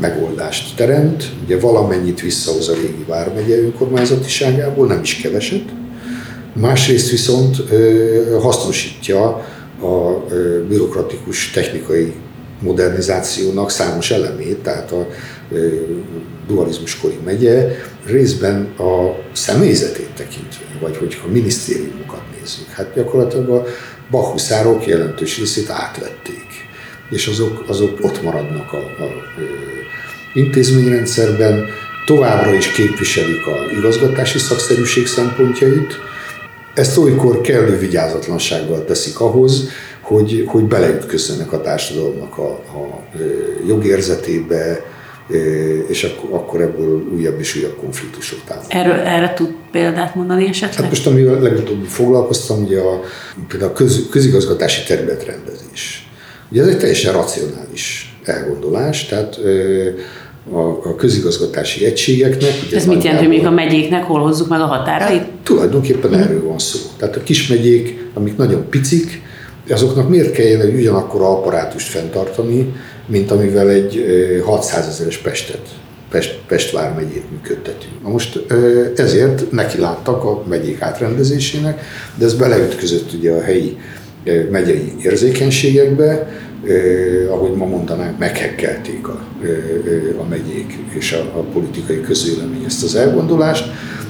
[0.00, 5.64] megoldást teremt, ugye valamennyit visszahoz a régi vármegye önkormányzatiságából, nem is keveset,
[6.52, 7.56] másrészt viszont
[8.40, 9.24] hasznosítja
[9.80, 10.24] a
[10.68, 12.12] bürokratikus technikai
[12.60, 15.06] modernizációnak számos elemét, tehát a
[16.46, 17.76] dualizmuskori megye
[18.06, 23.64] részben a személyzetét tekintve, vagy hogyha minisztériumokat nézzük, hát gyakorlatilag a
[24.10, 26.46] bachuszárok jelentős részét átvették,
[27.10, 29.08] és azok, azok ott maradnak a, a, a
[30.34, 31.66] intézményrendszerben,
[32.06, 35.92] továbbra is képviselik a igazgatási szakszerűség szempontjait,
[36.74, 39.68] ezt olykor kellő vigyázatlansággal teszik ahhoz,
[40.00, 43.04] hogy, hogy beleütközzenek a társadalomnak a, a
[43.66, 44.84] jogérzetébe,
[45.88, 48.74] és akkor, akkor ebből újabb és újabb konfliktusok támadnak.
[48.74, 50.80] Erről, erre tud példát mondani esetleg?
[50.80, 53.00] Hát most, amivel legutóbb foglalkoztam, ugye a,
[53.48, 56.08] például a köz, közigazgatási területrendezés.
[56.50, 59.38] Ugye ez egy teljesen racionális elgondolás, tehát
[60.52, 62.50] a, a közigazgatási egységeknek.
[62.66, 65.18] Ugye Ez mit jelent, hogy még a megyéknek hol hozzuk meg a határait?
[65.20, 66.22] Hát, tulajdonképpen hmm.
[66.22, 66.78] erről van szó.
[66.96, 69.22] Tehát a kis megyék, amik nagyon picik,
[69.70, 72.72] azoknak miért kelljen egy ugyanakkor apparátust fenntartani,
[73.06, 74.04] mint amivel egy
[74.44, 75.68] 600 ezeres Pestet,
[76.10, 78.02] Pest, Pest vármegyét működtetünk.
[78.02, 78.44] Na most
[78.96, 81.80] ezért neki láttak a megyék átrendezésének,
[82.14, 83.78] de ez beleütközött ugye a helyi
[84.50, 86.28] megyei érzékenységekbe,
[86.66, 92.82] eh, ahogy ma mondanánk, meghekkelték a, eh, a megyék és a, a politikai közvélemény ezt
[92.82, 93.64] az elgondolást,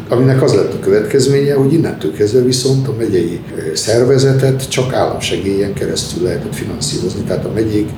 [0.09, 3.41] aminek az lett a következménye, hogy innentől kezdve viszont a megyei
[3.75, 7.89] szervezetet csak államsegélyen keresztül lehetett finanszírozni, tehát a megyék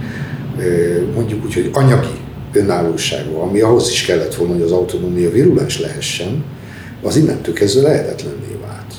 [1.15, 2.21] mondjuk úgy, hogy anyagi
[2.53, 6.45] önállósága, ami ahhoz is kellett volna, hogy az autonómia virulens lehessen,
[7.03, 8.95] az innentől kezdve lehetetlenné vált.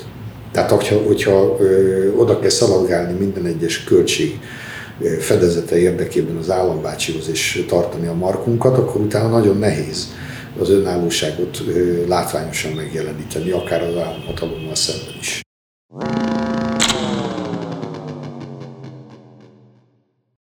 [0.52, 4.40] Tehát, hogyha, hogyha ö, oda kell szaladgálni minden egyes költség
[5.18, 10.08] fedezete érdekében az állambácsihoz és tartani a markunkat, akkor utána nagyon nehéz
[10.60, 15.40] az önállóságot ö, látványosan megjeleníteni, akár az államhatalommal szemben is.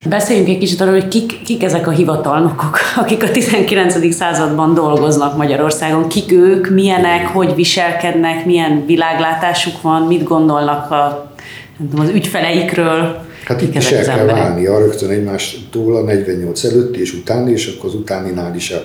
[0.10, 4.14] Beszéljünk egy kicsit arról, hogy kik, kik ezek a hivatalnokok, akik a 19.
[4.14, 6.08] században dolgoznak Magyarországon.
[6.08, 11.32] Kik ők, milyenek, hogy viselkednek, milyen világlátásuk van, mit gondolnak a,
[11.78, 13.24] nem tudom, az ügyfeleikről.
[13.46, 17.90] Hát itt is el kell válnia rögtön egymástól a 48 előtti és utáni, és akkor
[17.90, 18.84] az utáninál is a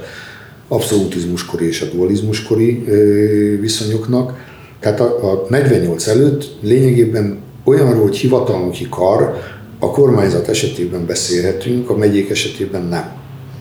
[0.69, 2.85] abszolutizmuskori és a dualizmuskori
[3.61, 4.33] viszonyoknak.
[4.81, 9.39] Tehát a, a 48 előtt lényegében olyanról, hogy hivatalnoki kar,
[9.81, 13.13] a kormányzat esetében beszélhetünk, a megyék esetében nem.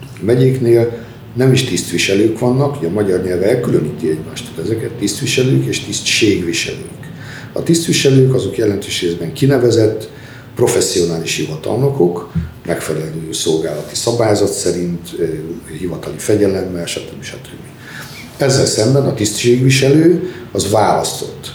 [0.02, 0.98] A megyéknél
[1.34, 7.10] nem is tisztviselők vannak, ugye a magyar nyelv elkülöníti egymást ezeket, tisztviselők és tisztségviselők.
[7.52, 10.10] A tisztviselők azok jelentős részben kinevezett,
[10.54, 12.32] professzionális hivatalnokok,
[12.66, 15.08] megfelelő szolgálati szabályzat szerint,
[15.78, 17.22] hivatali fegyelemmel, stb.
[17.22, 17.46] stb.
[18.36, 21.52] Ezzel szemben a tisztségviselő az választott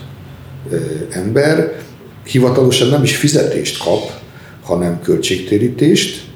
[1.10, 1.84] ember,
[2.23, 4.12] hivatalosan nem is fizetést kap,
[4.65, 6.34] hanem költségtérítést,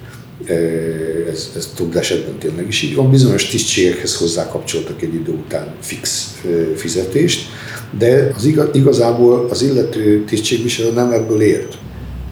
[1.32, 3.10] ez, ez több esetben tényleg is így van.
[3.10, 6.36] Bizonyos tisztségekhez hozzákapcsoltak egy idő után fix
[6.76, 7.50] fizetést,
[7.98, 11.78] de az igaz, igazából az illető tisztségviselő nem ebből ért.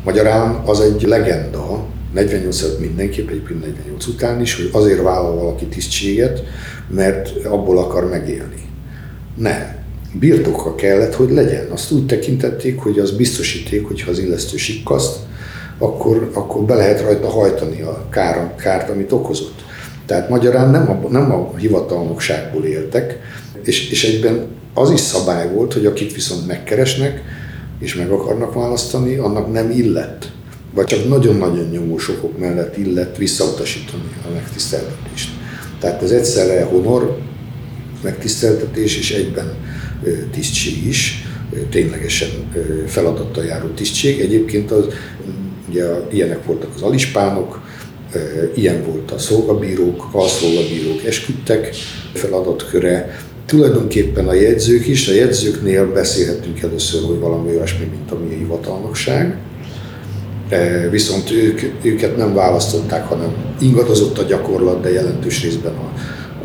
[0.04, 5.66] Magyarán az egy legenda, 48 előtt mindenképp, egyébként 48 után is, hogy azért vállal valaki
[5.66, 6.44] tisztséget,
[6.90, 8.62] mert abból akar megélni.
[9.38, 9.76] Nem.
[10.20, 11.68] Birtoka kellett, hogy legyen.
[11.72, 15.27] Azt úgy tekintették, hogy az biztosíték, hogyha az illesztő sikkaszt,
[15.78, 19.66] akkor, akkor be lehet rajta hajtani a kár, kárt, amit okozott.
[20.06, 23.20] Tehát magyarán nem a, nem a hivatalnokságból éltek,
[23.63, 27.22] és, és egyben az is szabály volt, hogy akit viszont megkeresnek,
[27.80, 30.32] és meg akarnak választani, annak nem illett,
[30.74, 35.30] vagy csak nagyon-nagyon nyomós okok mellett illett visszautasítani a megtiszteltetést.
[35.80, 37.18] Tehát ez egyszerre honor,
[38.04, 39.54] megtiszteltetés és egyben
[40.32, 41.28] tisztség is,
[41.70, 42.30] ténylegesen
[42.88, 44.20] feladattal járó tisztség.
[44.20, 44.86] Egyébként az,
[45.69, 47.62] ugye ilyenek voltak az alispánok,
[48.56, 51.75] ilyen volt a szolgabírók, alszolgabírók esküdtek
[52.13, 58.36] feladatköre, tulajdonképpen a jegyzők is, a jegyzőknél beszélhetünk először, hogy valami olyasmi, mint a mi
[58.36, 59.38] hivatalnokság,
[60.89, 65.91] viszont ők, őket nem választották, hanem ingadozott a gyakorlat, de jelentős részben a,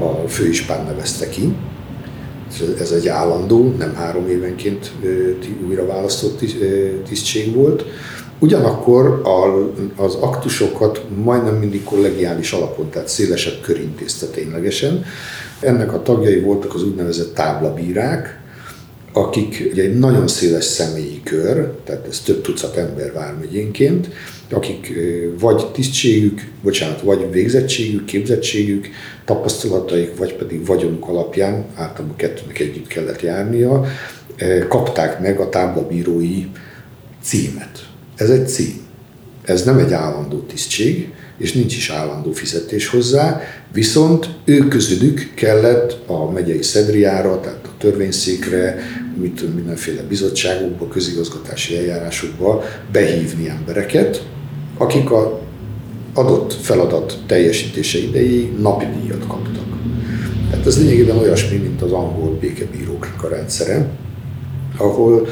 [0.04, 1.54] a főispán nevezte ki.
[2.80, 4.92] Ez egy állandó, nem három évenként
[5.68, 6.40] újra választott
[7.08, 7.84] tisztség volt.
[8.42, 9.22] Ugyanakkor
[9.96, 15.04] az aktusokat majdnem mindig kollegiális alapon, tehát szélesebb kör intézte ténylegesen.
[15.60, 18.40] Ennek a tagjai voltak az úgynevezett táblabírák,
[19.12, 24.08] akik ugye egy nagyon széles személyi kör, tehát ez több tucat ember vármegyénként,
[24.50, 24.92] akik
[25.40, 28.88] vagy tisztségük, bocsánat, vagy végzettségük, képzettségük,
[29.24, 33.84] tapasztalataik, vagy pedig vagyonuk alapján, általában kettőnek együtt kellett járnia,
[34.68, 36.46] kapták meg a táblabírói
[37.22, 37.90] címet.
[38.16, 38.80] Ez egy cím.
[39.44, 43.40] Ez nem egy állandó tisztség, és nincs is állandó fizetés hozzá,
[43.72, 48.78] viszont ők közülük kellett a megyei szedriára, tehát a törvényszékre,
[49.20, 54.26] mit, mindenféle bizottságokba, közigazgatási eljárásokba behívni embereket,
[54.78, 55.40] akik a
[56.14, 59.64] adott feladat teljesítése idejéig napi díjat kaptak.
[60.50, 63.88] Tehát ez lényegében olyasmi, mint az angol békebíróknak a rendszere,
[64.76, 65.26] ahol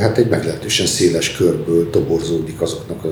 [0.00, 3.08] hát egy meglehetősen széles körből toborzódik azoknak a,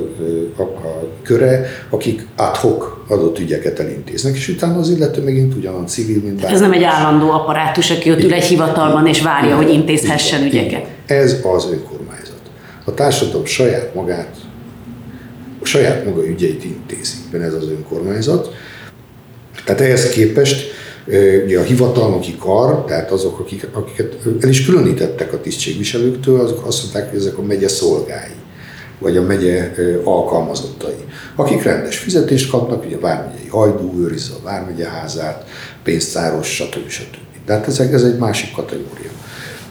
[0.57, 6.21] a, a köre, akik hoc adott ügyeket elintéznek, és utána az illető megint ugyanaz civil,
[6.23, 6.55] mint bármi.
[6.55, 10.87] Ez nem egy állandó apparátus, aki ott ül egy hivatalban és várja, hogy intézhessen ügyeket.
[11.07, 12.41] Ez az önkormányzat.
[12.85, 14.37] A társadalom saját magát,
[15.61, 18.55] a saját maga ügyeit intézi, ez az önkormányzat.
[19.65, 20.71] Tehát ehhez képest
[21.45, 26.83] Ugye a hivatalnoki kar, tehát azok, akik, akiket el is különítettek a tisztségviselőktől, azok azt
[26.83, 28.35] mondták, hogy ezek a megye szolgái,
[28.99, 29.75] vagy a megye
[30.05, 31.05] alkalmazottai,
[31.37, 35.49] akik rendes fizetést kapnak, ugye a vármegyei hajdú őrizze a vármegye házát,
[35.83, 36.89] pénztáros, stb.
[36.89, 37.17] stb.
[37.47, 39.11] Tehát ez, ez egy másik kategória.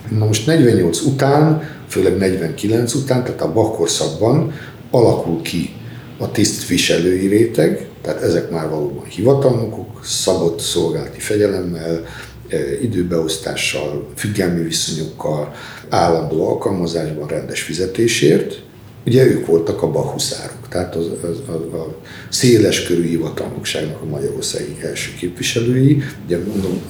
[0.09, 4.53] Na most 48 után, főleg 49 után, tehát a bakkorszakban
[4.91, 5.73] alakul ki
[6.21, 12.05] a tisztviselői réteg, tehát ezek már valóban hivatalnokok, szabott szolgálati fegyelemmel,
[12.49, 15.53] e, időbeosztással, függelmi viszonyokkal,
[15.89, 18.61] állandó alkalmazásban, rendes fizetésért.
[19.05, 21.95] Ugye ők voltak a bahuszárok, tehát az, az, az, a
[22.29, 26.03] széles körű hivatalnokságnak a magyarországi első képviselői.
[26.25, 26.81] Ugye mondom,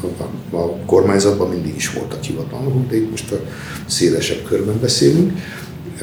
[0.52, 3.40] a, a kormányzatban mindig is voltak hivatalnokok, de itt most a
[3.88, 5.32] szélesebb körben beszélünk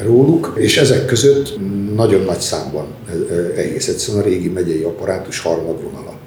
[0.03, 1.59] róluk, és ezek között
[1.95, 2.87] nagyon nagy számban
[3.55, 6.17] egész egyszerűen a régi megyei apparátus harmadvonala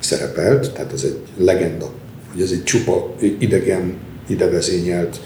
[0.00, 1.90] szerepelt, tehát ez egy legenda,
[2.32, 5.20] hogy ez egy csupa idegen, idevezényelt,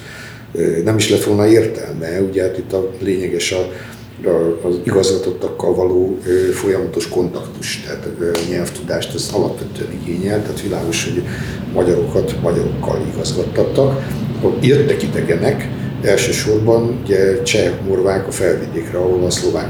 [0.84, 3.68] nem is lett volna értelme, ugye hát itt a lényeges a
[4.62, 6.18] az igazgatottakkal való
[6.52, 8.08] folyamatos kontaktus, tehát
[8.50, 11.22] nyelvtudást ez alapvetően igényel, tehát világos, hogy
[11.74, 14.02] magyarokat magyarokkal igazgattattak.
[14.60, 15.68] Jöttek idegenek,
[16.02, 19.68] elsősorban ugye cseh, morvák a felvidékre, ahol a szlovák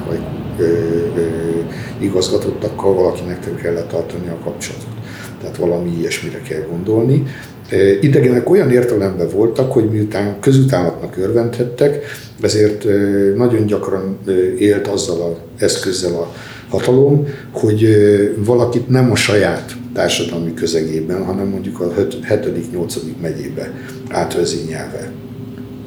[1.98, 4.88] igazgatottakkal valakinek kellett tartani a kapcsolatot.
[5.40, 7.22] Tehát valami ilyesmire kell gondolni.
[8.00, 12.04] Idegenek olyan értelemben voltak, hogy miután közütálatnak örvendhettek,
[12.40, 12.84] ezért
[13.36, 14.18] nagyon gyakran
[14.58, 16.32] élt azzal az eszközzel a
[16.68, 17.86] hatalom, hogy
[18.36, 21.94] valakit nem a saját társadalmi közegében, hanem mondjuk a
[22.28, 22.96] 7.-8.
[23.20, 23.72] megyébe
[24.08, 25.10] átvezényelve.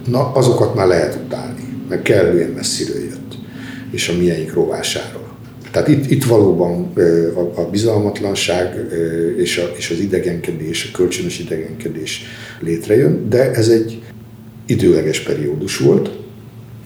[0.05, 3.37] Na, azokat már lehet utálni, mert kellően messziről jött,
[3.91, 5.23] és a miénk rovásáról.
[5.71, 6.93] Tehát itt, itt valóban
[7.35, 8.85] a, a bizalmatlanság
[9.37, 12.21] és, a, és az idegenkedés, a kölcsönös idegenkedés
[12.59, 14.01] létrejön, de ez egy
[14.65, 16.09] időleges periódus volt,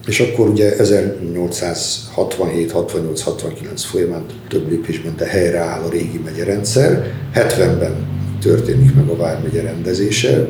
[0.06, 7.12] és akkor ugye 1867, 68, 69 folyamán több lépésben de helyreáll a régi megyerendszer.
[7.34, 8.09] 70-ben
[8.40, 10.48] történik meg a Vármegye rendezése,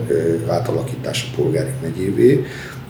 [0.48, 2.44] átalakítása polgári megyévé.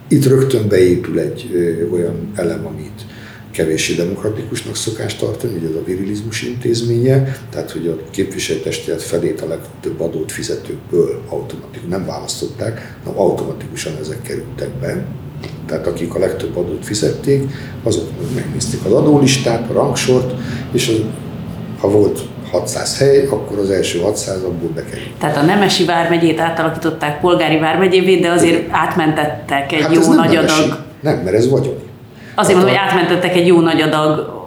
[0.08, 1.50] Itt rögtön beépül egy
[1.92, 3.06] olyan elem, amit
[3.50, 9.48] kevéssé demokratikusnak szokás tartani, hogy ez a virilizmus intézménye, tehát hogy a képviselőtestület felét a
[9.48, 15.04] legtöbb adót fizetőkből automatikus, nem választották, hanem automatikusan ezek kerültek be.
[15.66, 17.50] Tehát akik a legtöbb adót fizették,
[17.82, 20.34] azok megnézték az adólistát, a rangsort,
[20.72, 21.00] és az,
[21.78, 22.20] ha volt
[22.50, 25.10] 600 hely, akkor az első 600 abból bekerült.
[25.18, 30.78] Tehát a Nemesi vármegyét átalakították polgári vármegyévé, de azért átmentettek egy hát jó nagy adag.
[31.00, 31.82] Nem, mert ez vagyoni.
[32.34, 34.38] Azért mondom, hogy átmentettek egy jó nagy adag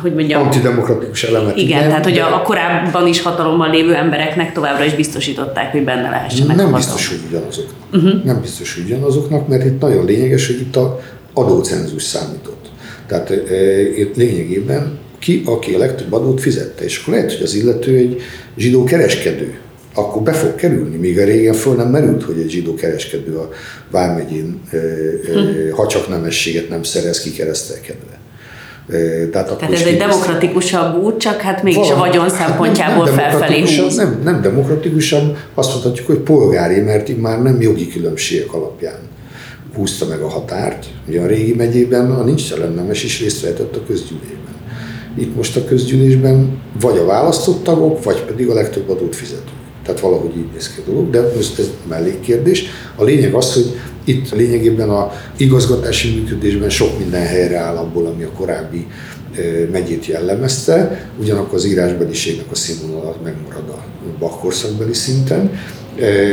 [0.00, 0.42] hogy mondjam...
[0.42, 1.56] Antidemokratikus elemet.
[1.56, 5.84] Igen, igen tehát hogy a, a korábban is hatalommal lévő embereknek továbbra is biztosították, hogy
[5.84, 7.76] benne lehessenek Nem biztos, hogy ugyanazoknak.
[7.92, 8.24] Uh-huh.
[8.24, 11.00] Nem biztos, hogy ugyanazoknak, mert itt nagyon lényeges, hogy itt a
[11.32, 12.70] adócenzus számított.
[13.06, 17.54] Tehát e, itt lényegében ki, aki a legtöbb adót fizette, és akkor lehet, hogy az
[17.54, 18.20] illető egy
[18.56, 19.54] zsidó kereskedő,
[19.94, 23.48] akkor be fog kerülni, míg a régen föl nem merült, hogy egy zsidó kereskedő a
[23.90, 25.70] Vármegyén, hm.
[25.72, 28.20] ha csak nemességet nem szerez kikeresztelkedve.
[29.30, 33.14] Tehát, akkor Tehát ez egy demokratikusabb út, csak hát mégis Valami, a vagyon szempontjából nem,
[33.14, 33.96] nem felfelé húz.
[33.96, 38.98] Nem, nem demokratikusabb, azt mondhatjuk, hogy polgári, mert így már nem jogi különbségek alapján
[39.74, 40.86] húzta meg a határt.
[41.08, 44.51] Ugye a régi megyében a nincs nemes is részt vehetett a közgyűlésben.
[45.18, 49.60] Itt most a közgyűlésben vagy a választott tagok, vagy pedig a legtöbb adót fizetők.
[49.84, 52.64] Tehát valahogy így néz ki a dolog, de most ez mellékkérdés.
[52.96, 58.22] A lényeg az, hogy itt lényegében a igazgatási működésben sok minden helyre áll abból, ami
[58.22, 58.86] a korábbi
[59.70, 63.84] megyét jellemezte, ugyanakkor az írásbeliségnek a színvonala megmarad a
[64.18, 65.50] bakkorszakbeli szinten,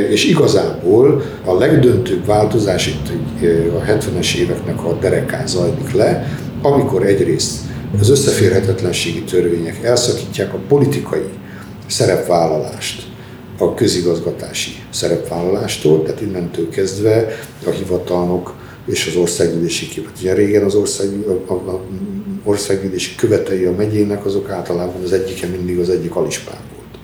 [0.10, 3.12] és igazából a legdöntőbb változás itt
[3.74, 6.28] a 70-es éveknek a derekán zajlik le,
[6.62, 7.58] amikor egyrészt
[8.00, 11.30] az összeférhetetlenségi törvények elszakítják a politikai
[11.88, 13.08] szerepvállalást
[13.58, 17.28] a közigazgatási szerepvállalástól, tehát innentől kezdve
[17.66, 18.54] a hivatalnok
[18.86, 20.20] és az országgyűlési képet.
[20.20, 21.08] Ugye régen az ország,
[21.48, 21.82] a, a
[22.44, 27.04] országgyűlési követei a megyének, azok általában az egyike mindig az egyik alispán volt.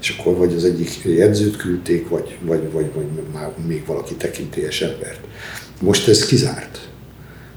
[0.00, 4.82] És akkor vagy az egyik jegyzőt küldték, vagy, vagy, vagy, vagy már még valaki tekintélyes
[4.82, 5.20] embert.
[5.80, 6.85] Most ez kizárt.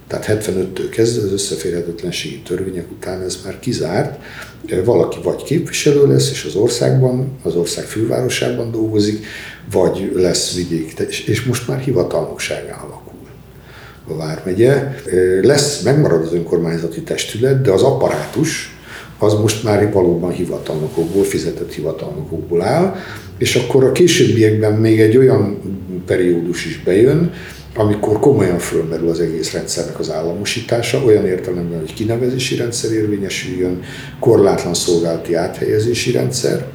[0.10, 4.20] Tehát 75-től kezdve az összeférhetetlenségi törvények után ez már kizárt.
[4.84, 9.26] Valaki vagy képviselő lesz, és az országban, az ország fővárosában dolgozik,
[9.72, 13.10] vagy lesz vidék, és most már hivatalnokságá alakul
[14.07, 14.95] a Vármegye.
[15.41, 18.78] Lesz, megmarad az önkormányzati testület, de az apparátus,
[19.18, 22.95] az most már valóban hivatalnokokból, fizetett hivatalnokokból áll,
[23.38, 25.62] és akkor a későbbiekben még egy olyan
[26.05, 27.34] periódus is bejön,
[27.76, 33.82] amikor komolyan fölmerül az egész rendszernek az államosítása, olyan értelemben, hogy kinevezési rendszer érvényesüljön,
[34.20, 36.65] korlátlan szolgálati áthelyezési rendszer,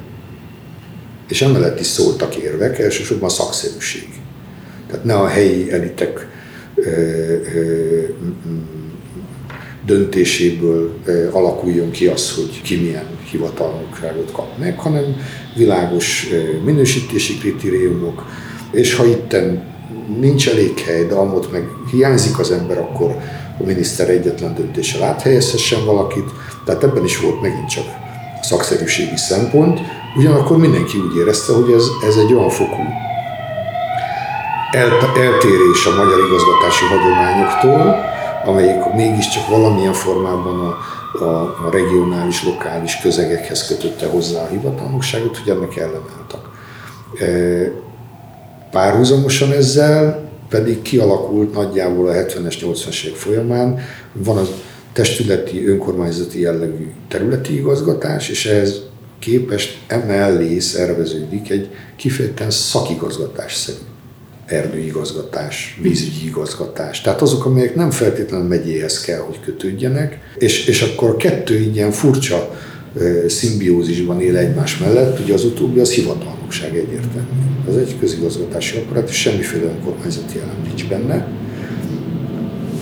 [1.29, 4.07] és emellett is szóltak érvek, elsősorban a szakszerűség.
[4.89, 6.27] Tehát ne a helyi elitek
[6.75, 6.89] ö,
[7.55, 8.03] ö,
[9.85, 10.93] döntéséből
[11.31, 15.03] alakuljon ki az, hogy ki milyen hivatalnokságot kap meg, hanem
[15.55, 16.27] világos
[16.65, 18.25] minősítési kritériumok,
[18.71, 19.74] és ha itten
[20.19, 23.15] nincs elég hely, de amott meg hiányzik az ember, akkor
[23.59, 26.29] a miniszter egyetlen döntéssel áthelyezhessen valakit.
[26.65, 27.85] Tehát ebben is volt megint csak
[28.41, 29.79] szakszerűségi szempont.
[30.17, 32.81] Ugyanakkor mindenki úgy érezte, hogy ez, ez egy olyan fokú
[35.17, 38.05] eltérés a magyar igazgatási hagyományoktól,
[38.45, 40.77] amelyik mégiscsak valamilyen formában a,
[41.23, 46.49] a, a regionális, lokális közegekhez kötötte hozzá a hivatalnokságot, hogy ennek ellenálltak.
[48.75, 53.79] Párhuzamosan ezzel pedig kialakult nagyjából a 70-es, 80-es évek folyamán,
[54.13, 54.47] van az
[54.93, 58.81] testületi, önkormányzati jellegű területi igazgatás, és ehhez
[59.19, 63.77] képest emellé szerveződik egy kifejezetten szakigazgatásszerű
[64.45, 67.01] erdőigazgatás, vízügyi igazgatás.
[67.01, 72.55] Tehát azok, amelyek nem feltétlenül megyéhez kell, hogy kötődjenek, és, és akkor kettő ilyen furcsa
[73.27, 77.29] szimbiózisban él egymás mellett, ugye az utóbbi az hivatalnokság egyértelmű.
[77.69, 81.27] Az egy közigazgatási apparat, és semmiféle önkormányzati elem nincs benne.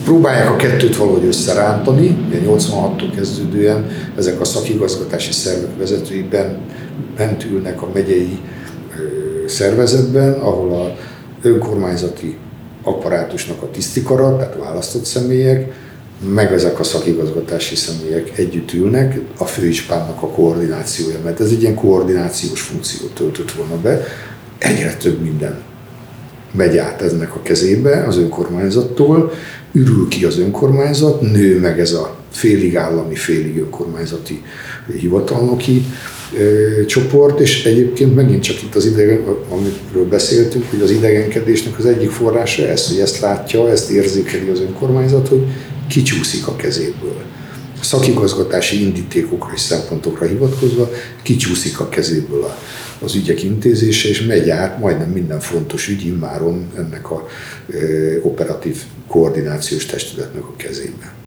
[0.03, 3.85] Próbálják a kettőt valahogy összerántani, 86-tól kezdődően
[4.17, 6.57] ezek a szakigazgatási szervek vezetőiben
[7.17, 8.37] bent ülnek a megyei
[9.47, 10.95] szervezetben, ahol a
[11.41, 12.37] önkormányzati
[12.83, 15.73] apparátusnak a tisztikara, tehát választott személyek,
[16.29, 21.75] meg ezek a szakigazgatási személyek együtt ülnek, a főispánnak a koordinációja, mert ez egy ilyen
[21.75, 24.05] koordinációs funkciót töltött volna be,
[24.57, 25.61] egyre több minden
[26.51, 29.31] megy át eznek a kezébe az önkormányzattól,
[29.71, 34.43] ürül ki az önkormányzat, nő meg ez a félig állami, félig önkormányzati
[34.99, 35.85] hivatalnoki
[36.37, 41.85] ö, csoport, és egyébként megint csak itt az idegen, amiről beszéltünk, hogy az idegenkedésnek az
[41.85, 45.45] egyik forrása ez, hogy ezt látja, ezt érzékeli az önkormányzat, hogy
[45.93, 47.21] kicsúszik a kezéből.
[47.79, 50.89] A szakigazgatási indítékokra és szempontokra hivatkozva
[51.21, 52.57] kicsúszik a kezéből a,
[52.99, 57.27] az ügyek intézése, és megy át majdnem minden fontos ügy immáron ennek a
[57.67, 61.22] ö, operatív koordinációs testületnek a kezébe.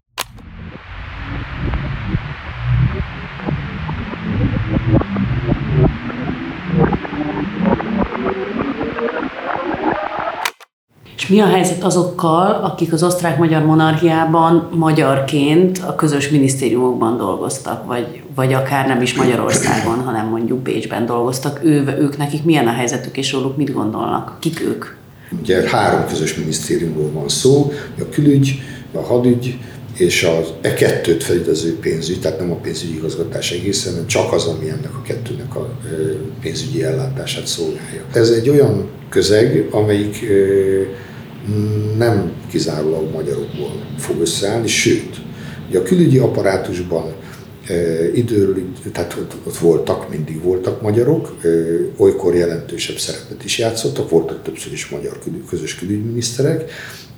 [11.29, 18.53] Mi a helyzet azokkal, akik az osztrák-magyar monarchiában magyarként a közös minisztériumokban dolgoztak, vagy, vagy
[18.53, 23.31] akár nem is Magyarországon, hanem mondjuk Bécsben dolgoztak, ő, ők nekik milyen a helyzetük, és
[23.31, 24.37] róluk mit gondolnak?
[24.39, 24.85] Kik ők?
[25.41, 28.61] Ugye három közös minisztériumból van szó, a külügy,
[28.91, 29.57] a hadügy,
[29.97, 34.45] és az e kettőt felidező pénzügy, tehát nem a pénzügyi igazgatás egészen, hanem csak az,
[34.45, 35.69] ami ennek a kettőnek a
[36.41, 38.01] pénzügyi ellátását szolgálja.
[38.13, 40.25] Ez egy olyan közeg, amelyik
[41.97, 45.25] nem kizárólag magyarokból fog összeállni, sőt,
[45.73, 47.13] a külügyi apparátusban
[47.67, 47.73] e,
[48.13, 51.47] időről, tehát ott, voltak, mindig voltak magyarok, e,
[51.97, 55.19] olykor jelentősebb szerepet is játszottak, voltak többször is magyar
[55.49, 56.71] közös külügyminiszterek,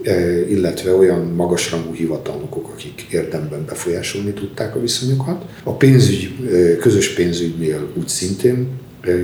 [0.03, 5.45] e, illetve olyan magasrangú hivatalnokok, akik érdemben befolyásolni tudták a viszonyokat.
[5.63, 6.35] A pénzügy,
[6.79, 8.67] közös pénzügynél úgy szintén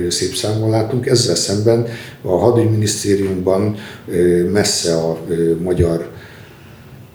[0.08, 1.06] szép számon látunk.
[1.06, 1.86] Ezzel szemben
[2.22, 3.76] a hadügyminisztériumban
[4.52, 5.18] messze a
[5.62, 6.10] magyar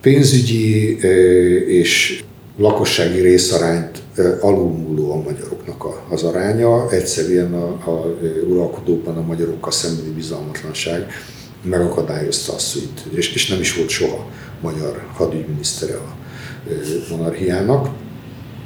[0.02, 0.98] pénzügyi
[1.68, 2.24] és
[2.58, 4.02] lakossági részarányt
[4.42, 6.92] alulmúló a magyaroknak az aránya.
[6.92, 11.08] Egyszerűen a, a uralkodóban a magyarokkal szembeni bizalmatlanság
[11.64, 14.30] megakadályozta azt, hogy és, és nem is volt soha
[14.62, 16.16] magyar hadügyminisztere a
[17.10, 17.90] monarchiának.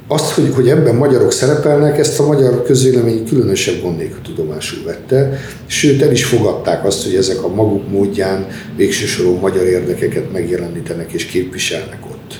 [0.08, 5.40] Azt, hogy, hogy ebben magyarok szerepelnek, ezt a magyar közvélemény különösebb gond nélkül tudomásul vette,
[5.66, 11.12] sőt el is fogadták azt, hogy ezek a maguk módján végső soron magyar érdekeket megjelenítenek
[11.12, 12.40] és képviselnek ott.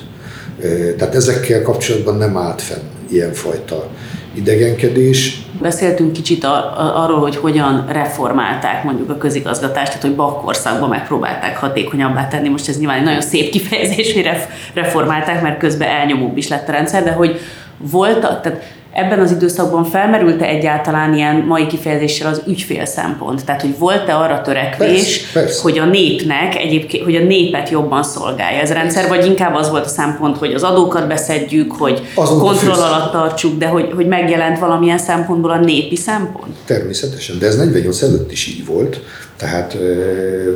[0.96, 3.90] Tehát ezekkel kapcsolatban nem állt fenn ilyenfajta
[4.36, 5.40] idegenkedés.
[5.60, 11.56] Beszéltünk kicsit a, a, arról, hogy hogyan reformálták mondjuk a közigazgatást, tehát hogy bakkorszakban megpróbálták
[11.56, 12.48] hatékonyabbá tenni.
[12.48, 14.30] Most ez nyilván egy nagyon szép kifejezés, hogy
[14.74, 17.40] reformálták, mert közben elnyomóbb is lett a rendszer, de hogy
[17.78, 18.62] voltak, tehát
[18.96, 23.44] ebben az időszakban felmerült-e egyáltalán ilyen mai kifejezéssel az ügyfél szempont?
[23.44, 25.62] Tehát, hogy volt-e arra törekvés, persze, persze.
[25.62, 29.70] hogy a népnek egyébként, hogy a népet jobban szolgálja ez a rendszer, vagy inkább az
[29.70, 34.06] volt a szempont, hogy az adókat beszedjük, hogy Azon kontroll alatt tartsuk, de hogy, hogy
[34.06, 36.56] megjelent valamilyen szempontból a népi szempont?
[36.64, 39.00] Természetesen, de ez 48 előtt is így volt.
[39.36, 39.76] Tehát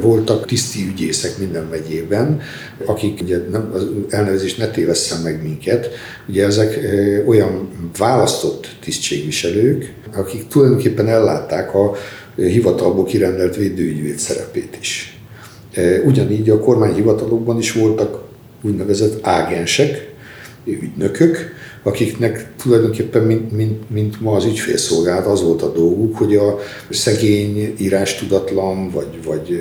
[0.01, 2.41] voltak tiszti ügyészek minden megyében,
[2.85, 5.89] akik, ugye nem, az elnevezést ne tévesszem meg minket,
[6.29, 6.79] ugye ezek
[7.27, 7.69] olyan
[8.31, 11.95] választott tisztségviselők, akik tulajdonképpen ellátták a
[12.37, 15.21] hivatalból kirendelt védőügyvéd szerepét is.
[16.05, 18.23] Ugyanígy a kormányhivatalokban is voltak
[18.63, 20.13] úgynevezett ágensek,
[20.65, 21.53] ügynökök,
[21.83, 26.59] akiknek tulajdonképpen, mint, mint, mint ma az ügyfélszolgálat, az volt a dolguk, hogy a
[26.91, 29.59] szegény, írástudatlan vagy, vagy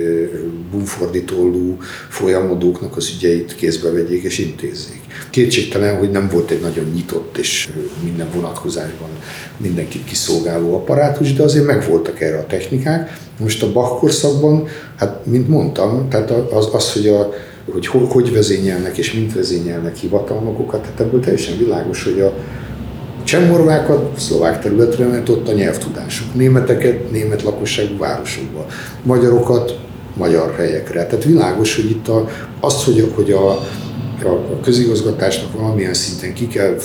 [0.70, 1.76] bumfordítóllú
[2.08, 4.99] folyamodóknak az ügyeit kézbe vegyék és intézzék.
[5.30, 7.68] Kétségtelen, hogy nem volt egy nagyon nyitott és
[8.04, 9.08] minden vonatkozásban
[9.56, 13.18] mindenkit kiszolgáló apparátus, de azért megvoltak erre a technikák.
[13.38, 14.66] Most a Bach korszakban,
[14.96, 17.32] hát mint mondtam, tehát az, az hogy a
[17.72, 22.34] hogy hogy vezényelnek és mint vezényelnek hivatalnokokat, tehát ebből teljesen világos, hogy a
[23.24, 28.66] csemmorvákat szlovák területre, mert ott a nyelvtudásuk, németeket német lakosságú városokba,
[29.02, 29.78] magyarokat
[30.16, 31.06] magyar helyekre.
[31.06, 32.28] Tehát világos, hogy itt a,
[32.60, 33.60] az, hogy, hogy a
[34.24, 36.76] a közigazgatásnak valamilyen szinten ki kell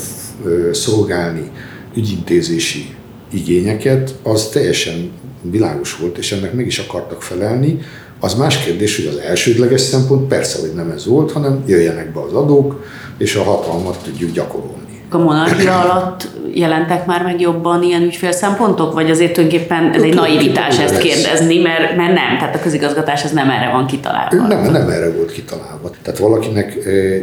[0.72, 1.52] szolgálni
[1.96, 2.96] ügyintézési
[3.32, 5.12] igényeket, az teljesen
[5.42, 7.80] világos volt, és ennek meg is akartak felelni.
[8.20, 12.20] Az más kérdés, hogy az elsődleges szempont persze, hogy nem ez volt, hanem jöjjenek be
[12.20, 12.84] az adók,
[13.18, 14.85] és a hatalmat tudjuk gyakorolni.
[15.10, 20.14] A monarchia alatt jelentek már meg jobban ilyen ügyfél szempontok, vagy azért tulajdonképpen ez egy
[20.14, 24.48] naivitás ezt kérdezni, mert, mert nem, tehát a közigazgatás az nem erre van kitalálva.
[24.48, 25.92] Nem, nem erre volt kitalálva.
[26.02, 26.78] Tehát valakinek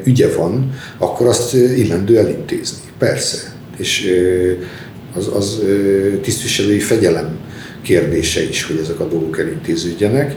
[0.05, 2.79] ügye van, akkor azt illendő elintézni.
[2.99, 3.39] Persze.
[3.77, 4.13] És
[5.17, 5.63] az, az
[6.23, 7.39] tisztviselői fegyelem
[7.83, 10.35] kérdése is, hogy ezek a dolgok elintéződjenek,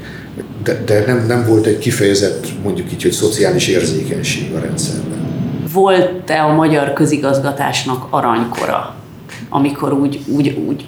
[0.63, 5.14] de, de nem, nem volt egy kifejezett, mondjuk így, hogy szociális érzékenység a rendszerben.
[5.75, 8.95] Volt-e a magyar közigazgatásnak aranykora,
[9.49, 10.85] amikor úgy, úgy, úgy,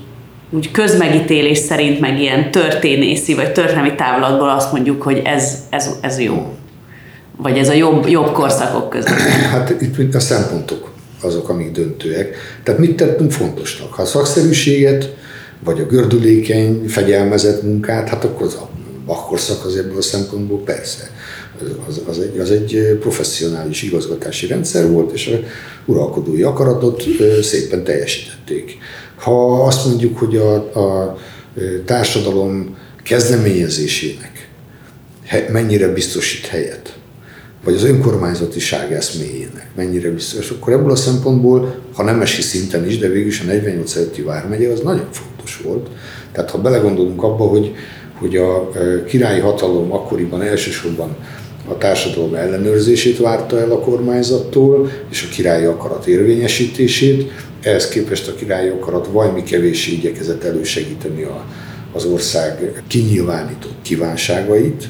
[0.50, 6.20] úgy közmegítélés szerint, meg ilyen történészi vagy történelmi távlatból azt mondjuk, hogy ez, ez, ez
[6.20, 6.56] jó?
[7.38, 9.20] Vagy ez a jobb, jobb korszakok között?
[9.52, 12.36] Hát itt a szempontok azok, amik döntőek.
[12.64, 13.94] Tehát mit tettünk fontosnak?
[13.94, 15.16] Ha a szakszerűséget,
[15.60, 18.70] vagy a gördülékeny, fegyelmezett munkát, hát akkor az a
[19.06, 21.10] bakkorszak az ebből a szempontból persze.
[21.88, 25.40] Az, az, egy, az egy professzionális igazgatási rendszer volt, és a
[25.86, 27.04] uralkodói akaratot
[27.42, 28.78] szépen teljesítették.
[29.16, 31.18] Ha azt mondjuk, hogy a, a
[31.86, 34.50] társadalom kezdeményezésének
[35.52, 36.98] mennyire biztosít helyet,
[37.64, 43.08] vagy az önkormányzatiság eszméjének mennyire biztos, akkor ebből a szempontból, ha nemesi szinten is, de
[43.08, 45.88] végül is a 48 előtti vármegye az nagyon fontos volt.
[46.32, 47.76] Tehát ha belegondolunk abba, hogy,
[48.14, 48.72] hogy a
[49.06, 51.16] királyi hatalom akkoriban elsősorban
[51.68, 58.36] a társadalom ellenőrzését várta el a kormányzattól, és a királyi akarat érvényesítését, ehhez képest a
[58.36, 61.46] királyi akarat vajmi kevéssé igyekezett elősegíteni a,
[61.94, 64.88] az ország kinyilvánított kívánságait,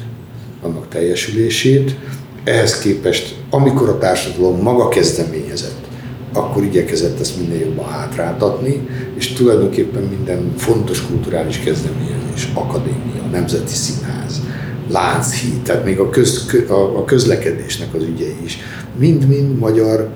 [0.61, 1.95] annak teljesülését,
[2.43, 5.85] ehhez képest, amikor a társadalom maga kezdeményezett,
[6.33, 14.41] akkor igyekezett ezt minél jobban hátráltatni, és tulajdonképpen minden fontos kulturális kezdeményezés, akadémia, nemzeti színház,
[14.89, 18.57] Lánchíd, tehát még a, köz, a közlekedésnek az ügyei is,
[18.97, 20.09] mind-mind magyar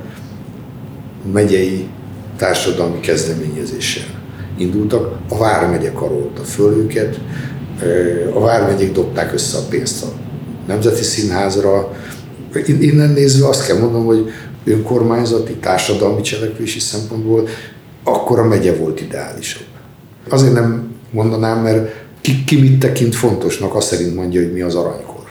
[1.34, 1.88] megyei
[2.38, 4.20] társadalmi kezdeményezéssel
[4.58, 5.18] indultak.
[5.30, 7.20] A Vármegye karolta föl őket,
[8.34, 10.08] a Vármegyék dobták össze a pénzt a
[10.68, 11.92] Nemzeti Színházra,
[12.66, 14.32] Innen nézve azt kell mondom, hogy
[14.64, 17.48] önkormányzati, társadalmi cselekvési szempontból
[18.04, 19.66] akkor a megye volt ideálisabb.
[20.30, 24.76] Azért nem mondanám, mert ki, ki mit tekint fontosnak, azt szerint mondja, hogy mi az
[24.76, 25.24] aranykor.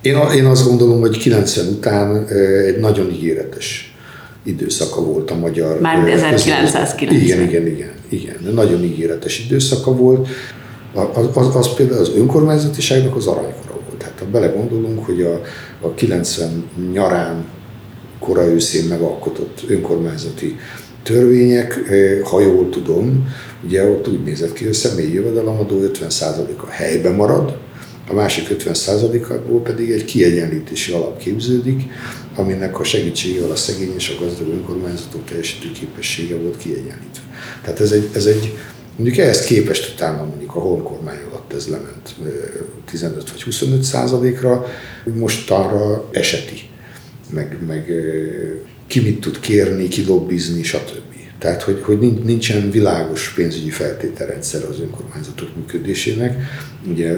[0.00, 2.28] Én, én azt gondolom, hogy 90 után
[2.66, 3.96] egy nagyon ígéretes
[4.42, 5.80] időszaka volt a magyar...
[5.80, 7.14] Már 1990.
[7.14, 8.54] Igen, igen, igen, igen.
[8.54, 10.28] Nagyon ígéretes időszaka volt.
[10.94, 14.02] Az, az, az például az önkormányzatiságnak az aranykora volt.
[14.02, 15.40] Hát ha belegondolunk, hogy a,
[15.80, 17.44] a 90 nyarán,
[18.18, 20.56] kora őszén megalkotott önkormányzati
[21.06, 21.80] törvények,
[22.24, 23.28] ha jól tudom,
[23.64, 27.58] ugye ott úgy nézett ki, hogy a személyi jövedelemadó 50%-a helyben marad,
[28.08, 31.82] a másik 50%-ból pedig egy kiegyenlítési alap képződik,
[32.36, 37.22] aminek a segítségével a szegény és a gazdag önkormányzatok teljesítő képessége volt kiegyenlítve.
[37.62, 38.58] Tehát ez egy, ez egy
[38.96, 42.14] mondjuk ehhez képest utána mondjuk a honkormány alatt ez lement
[42.90, 44.66] 15 vagy 25 százalékra,
[45.14, 46.60] most arra eseti,
[47.30, 47.92] meg, meg
[48.86, 51.14] ki mit tud kérni, ki lobbizni, stb.
[51.38, 56.36] Tehát, hogy, hogy nincsen világos pénzügyi feltételrendszer az önkormányzatok működésének.
[56.90, 57.16] Ugye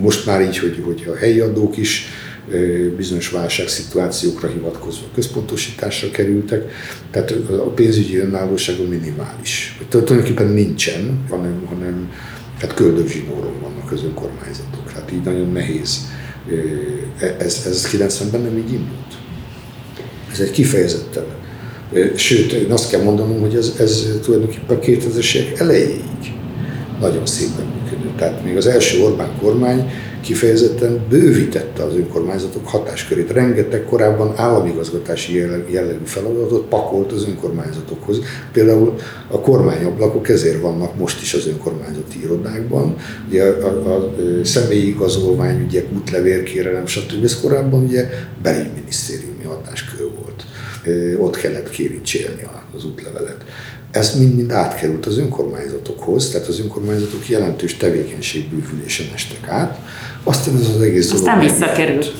[0.00, 2.06] most már így, hogy, hogy a helyi adók is
[2.96, 6.70] bizonyos válságszituációkra hivatkozva központosításra kerültek,
[7.10, 9.78] tehát a pénzügyi önállóság minimális.
[9.88, 12.12] Tulajdonképpen nincsen, hanem, hanem
[12.60, 14.90] hát köldögzsinóron vannak az önkormányzatok.
[14.90, 15.98] Hát így nagyon nehéz.
[17.18, 19.13] E, ez, ez 90-ben nem így indult.
[20.34, 21.24] Ez egy kifejezetten.
[22.14, 26.02] Sőt, én azt kell mondanom, hogy ez, ez tulajdonképpen a 2000-es évek elejéig
[27.00, 28.16] nagyon szépen működött.
[28.16, 33.30] Tehát még az első Orbán kormány kifejezetten bővítette az önkormányzatok hatáskörét.
[33.30, 35.36] Rengeteg korábban államigazgatási
[35.68, 38.18] jellegű feladatot pakolt az önkormányzatokhoz.
[38.52, 38.94] Például
[39.30, 42.96] a kormányablakok ezért vannak most is az önkormányzati irodákban.
[43.28, 44.14] Ugye a, a, a
[44.44, 47.24] személyi igazolványügyek, útlevérkérelem, stb.
[47.24, 48.08] Ez korábban ugye
[49.44, 50.44] belügyminisztériumi hatáskör volt.
[51.18, 52.42] Ott kellett kérincsélni
[52.76, 53.44] az útlevelet
[53.90, 59.78] ez mind-mind átkerült az önkormányzatokhoz, tehát az önkormányzatok jelentős tevékenységbűvülésen estek át,
[60.22, 62.12] aztán ez az egész Aztán visszakerült.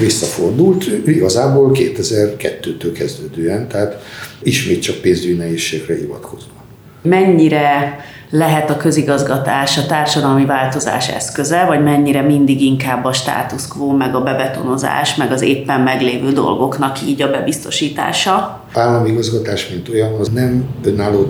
[0.00, 4.02] Visszafordult, igazából 2002-től kezdődően, tehát
[4.42, 6.64] ismét csak pénzügyi nehézségre hivatkozva.
[7.02, 7.96] Mennyire
[8.30, 14.14] lehet a közigazgatás a társadalmi változás eszköze, vagy mennyire mindig inkább a status quo, meg
[14.14, 18.64] a bebetonozás, meg az éppen meglévő dolgoknak így a bebiztosítása?
[18.72, 21.26] Állami igazgatás, mint olyan, az nem önálló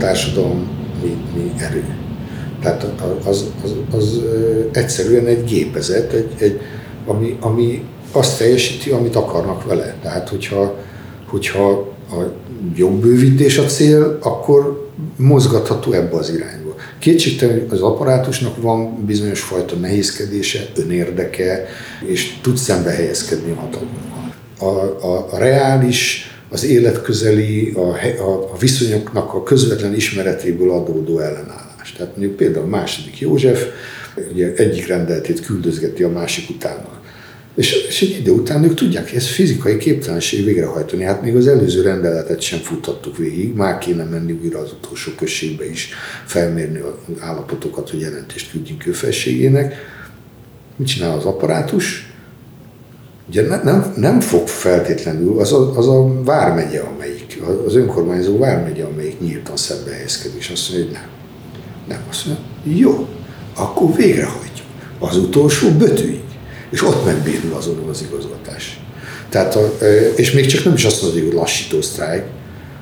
[1.35, 1.85] mi, erő.
[2.63, 2.87] Tehát
[3.25, 4.21] az, az, az
[4.73, 6.61] egyszerűen egy gépezet, egy, egy,
[7.07, 9.95] ami, ami azt teljesíti, amit akarnak vele.
[10.03, 10.75] Tehát, hogyha,
[11.27, 11.69] hogyha
[12.11, 12.17] a
[12.75, 16.60] jobb bővítés a cél, akkor mozgatható ebbe az irányba.
[17.01, 21.67] Kétségtelen, az apparátusnak van bizonyos fajta nehézkedése, önérdeke,
[22.07, 24.35] és tud szembe helyezkedni a hatalommal.
[24.59, 27.81] A, a, a reális, az életközeli, a,
[28.23, 31.93] a, a viszonyoknak a közvetlen ismeretéből adódó ellenállás.
[31.97, 33.67] Tehát mondjuk például második József
[34.33, 37.01] ugye egyik rendeletét küldözgeti a másik utána.
[37.55, 41.03] És, és egy idő után ők tudják, hogy ez fizikai képtelenség végrehajtani.
[41.03, 45.71] Hát még az előző rendeletet sem futtattuk végig, már kéne menni újra az utolsó községbe
[45.71, 45.89] is
[46.27, 48.93] felmérni az állapotokat, hogy jelentést küldjünk ő.
[50.77, 52.13] Mit csinál az apparátus?
[53.29, 58.85] Ugye ne, nem, nem fog feltétlenül, az a, az a vármegye, amelyik, az önkormányzó vármegye,
[58.85, 61.09] amelyik nyíltan szembe helyezkedik, és azt mondja, hogy nem.
[61.89, 63.09] Nem, azt mondja, jó,
[63.55, 64.67] akkor végrehajtjuk.
[64.99, 66.30] Az utolsó bötőig
[66.71, 68.81] és ott megbénul azon az igazgatás.
[69.29, 69.59] Tehát,
[70.17, 72.25] és még csak nem is azt mondja, hogy lassító sztrájk,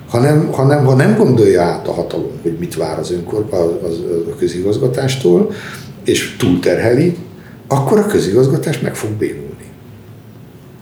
[0.09, 4.01] hanem, hanem ha nem gondolja át a hatalom, hogy mit vár az, önkor, az, az,
[4.32, 5.53] a közigazgatástól,
[6.05, 7.16] és túlterheli,
[7.66, 9.47] akkor a közigazgatás meg fog bénulni.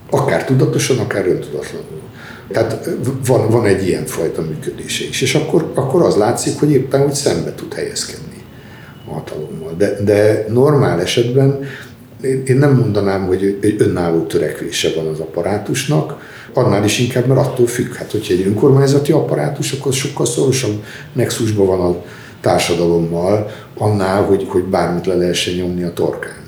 [0.09, 2.01] Akár tudatosan, akár öntudatlanul.
[2.51, 2.89] Tehát
[3.25, 5.21] van, van egy ilyen fajta működése is.
[5.21, 8.43] És akkor, akkor az látszik, hogy éppen hogy szembe tud helyezkedni
[9.09, 9.73] a hatalommal.
[9.77, 11.59] De, de normál esetben
[12.21, 16.21] én nem mondanám, hogy egy önálló törekvése van az apparátusnak,
[16.53, 17.93] annál is inkább, mert attól függ.
[17.93, 22.03] Hát, hogyha egy önkormányzati apparátus, akkor sokkal szorosabb nexusban van a
[22.41, 26.45] társadalommal, annál, hogy, hogy bármit le lehessen nyomni a torkán.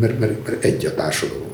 [0.00, 1.46] Mert, mert, mert egy a társadalommal.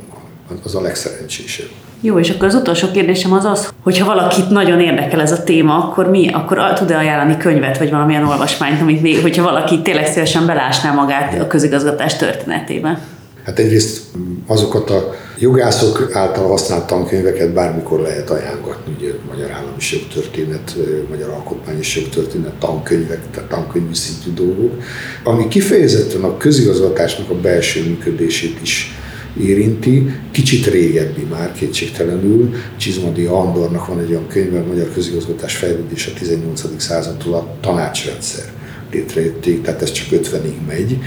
[0.65, 1.69] Az a legszerencsésebb.
[2.01, 5.43] Jó, és akkor az utolsó kérdésem az az, hogy ha valakit nagyon érdekel ez a
[5.43, 6.29] téma, akkor mi?
[6.29, 11.41] Akkor tud-e ajánlani könyvet, vagy valamilyen olvasmányt, amit még, hogyha valaki tényleg szívesen belásná magát
[11.41, 12.99] a közigazgatás történetébe?
[13.45, 14.01] Hát egyrészt
[14.47, 20.76] azokat a jogászok által használt tankönyveket bármikor lehet ajánlgatni, ugye Magyar Állami Jogtörténet,
[21.09, 24.82] Magyar Alkotmányos Jogtörténet, tankönyvek, tehát tankönyvű szintű dolgok,
[25.24, 28.95] ami kifejezetten a közigazgatásnak a belső működését is
[29.40, 32.55] érinti, kicsit régebbi már kétségtelenül.
[32.76, 36.62] Csizmadi Andornak van egy olyan könyve, a Magyar Közigazgatás fejlődés a 18.
[36.76, 38.53] századtól a tanácsrendszer
[38.95, 40.99] létrejötték, tehát ez csak 50-ig megy,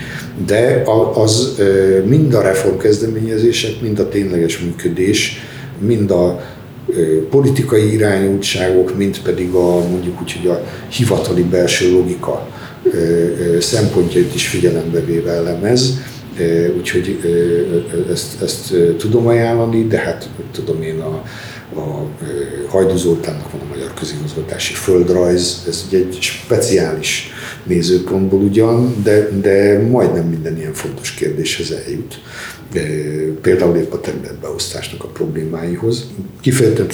[0.46, 0.84] de
[1.14, 1.62] az
[2.06, 5.40] mind a reformkezdeményezések, mind a tényleges működés,
[5.80, 6.42] mind a
[7.30, 12.48] politikai irányultságok, mind pedig a mondjuk úgy, hogy a hivatali belső logika
[13.60, 15.94] szempontjait is figyelembe véve elemez,
[16.78, 17.20] úgyhogy
[18.12, 21.24] ezt, ezt tudom ajánlani, de hát tudom én a,
[21.80, 22.06] a
[22.68, 27.32] Hajdú Zoltánnak van a Magyar Közigazgatási Földrajz, ez ugye egy speciális
[27.68, 32.22] nézőpontból ugyan, de, de majdnem minden ilyen fontos kérdéshez eljut.
[33.42, 36.06] Például épp a területbeosztásnak a problémáihoz.
[36.42, 36.88] Kifejezetten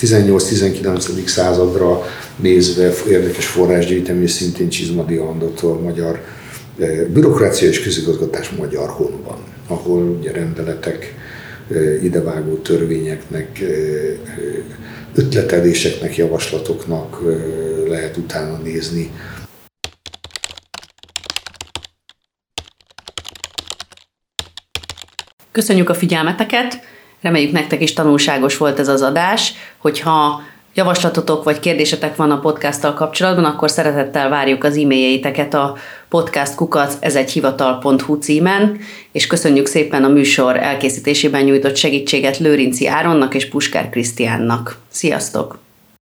[0.00, 1.26] 18-19.
[1.26, 2.02] századra
[2.36, 6.20] nézve érdekes forrásgyűjtem, és szintén Csizmadi Andortól magyar
[7.12, 11.14] bürokrácia és közigazgatás magyar honban, ahol ugye rendeletek,
[12.02, 13.62] idevágó törvényeknek,
[15.14, 17.22] ötleteléseknek, javaslatoknak
[17.88, 19.10] lehet utána nézni.
[25.54, 26.80] Köszönjük a figyelmeteket,
[27.20, 30.42] reméljük nektek is tanulságos volt ez az adás, hogyha
[30.74, 35.76] javaslatotok vagy kérdésetek van a podcasttal kapcsolatban, akkor szeretettel várjuk az e-mailjéteket a
[36.08, 38.78] podcastkukac ez egy hivatal.hu címen,
[39.12, 44.78] és köszönjük szépen a műsor elkészítésében nyújtott segítséget Lőrinci Áronnak és Puskár Krisztiánnak.
[44.88, 45.63] Sziasztok!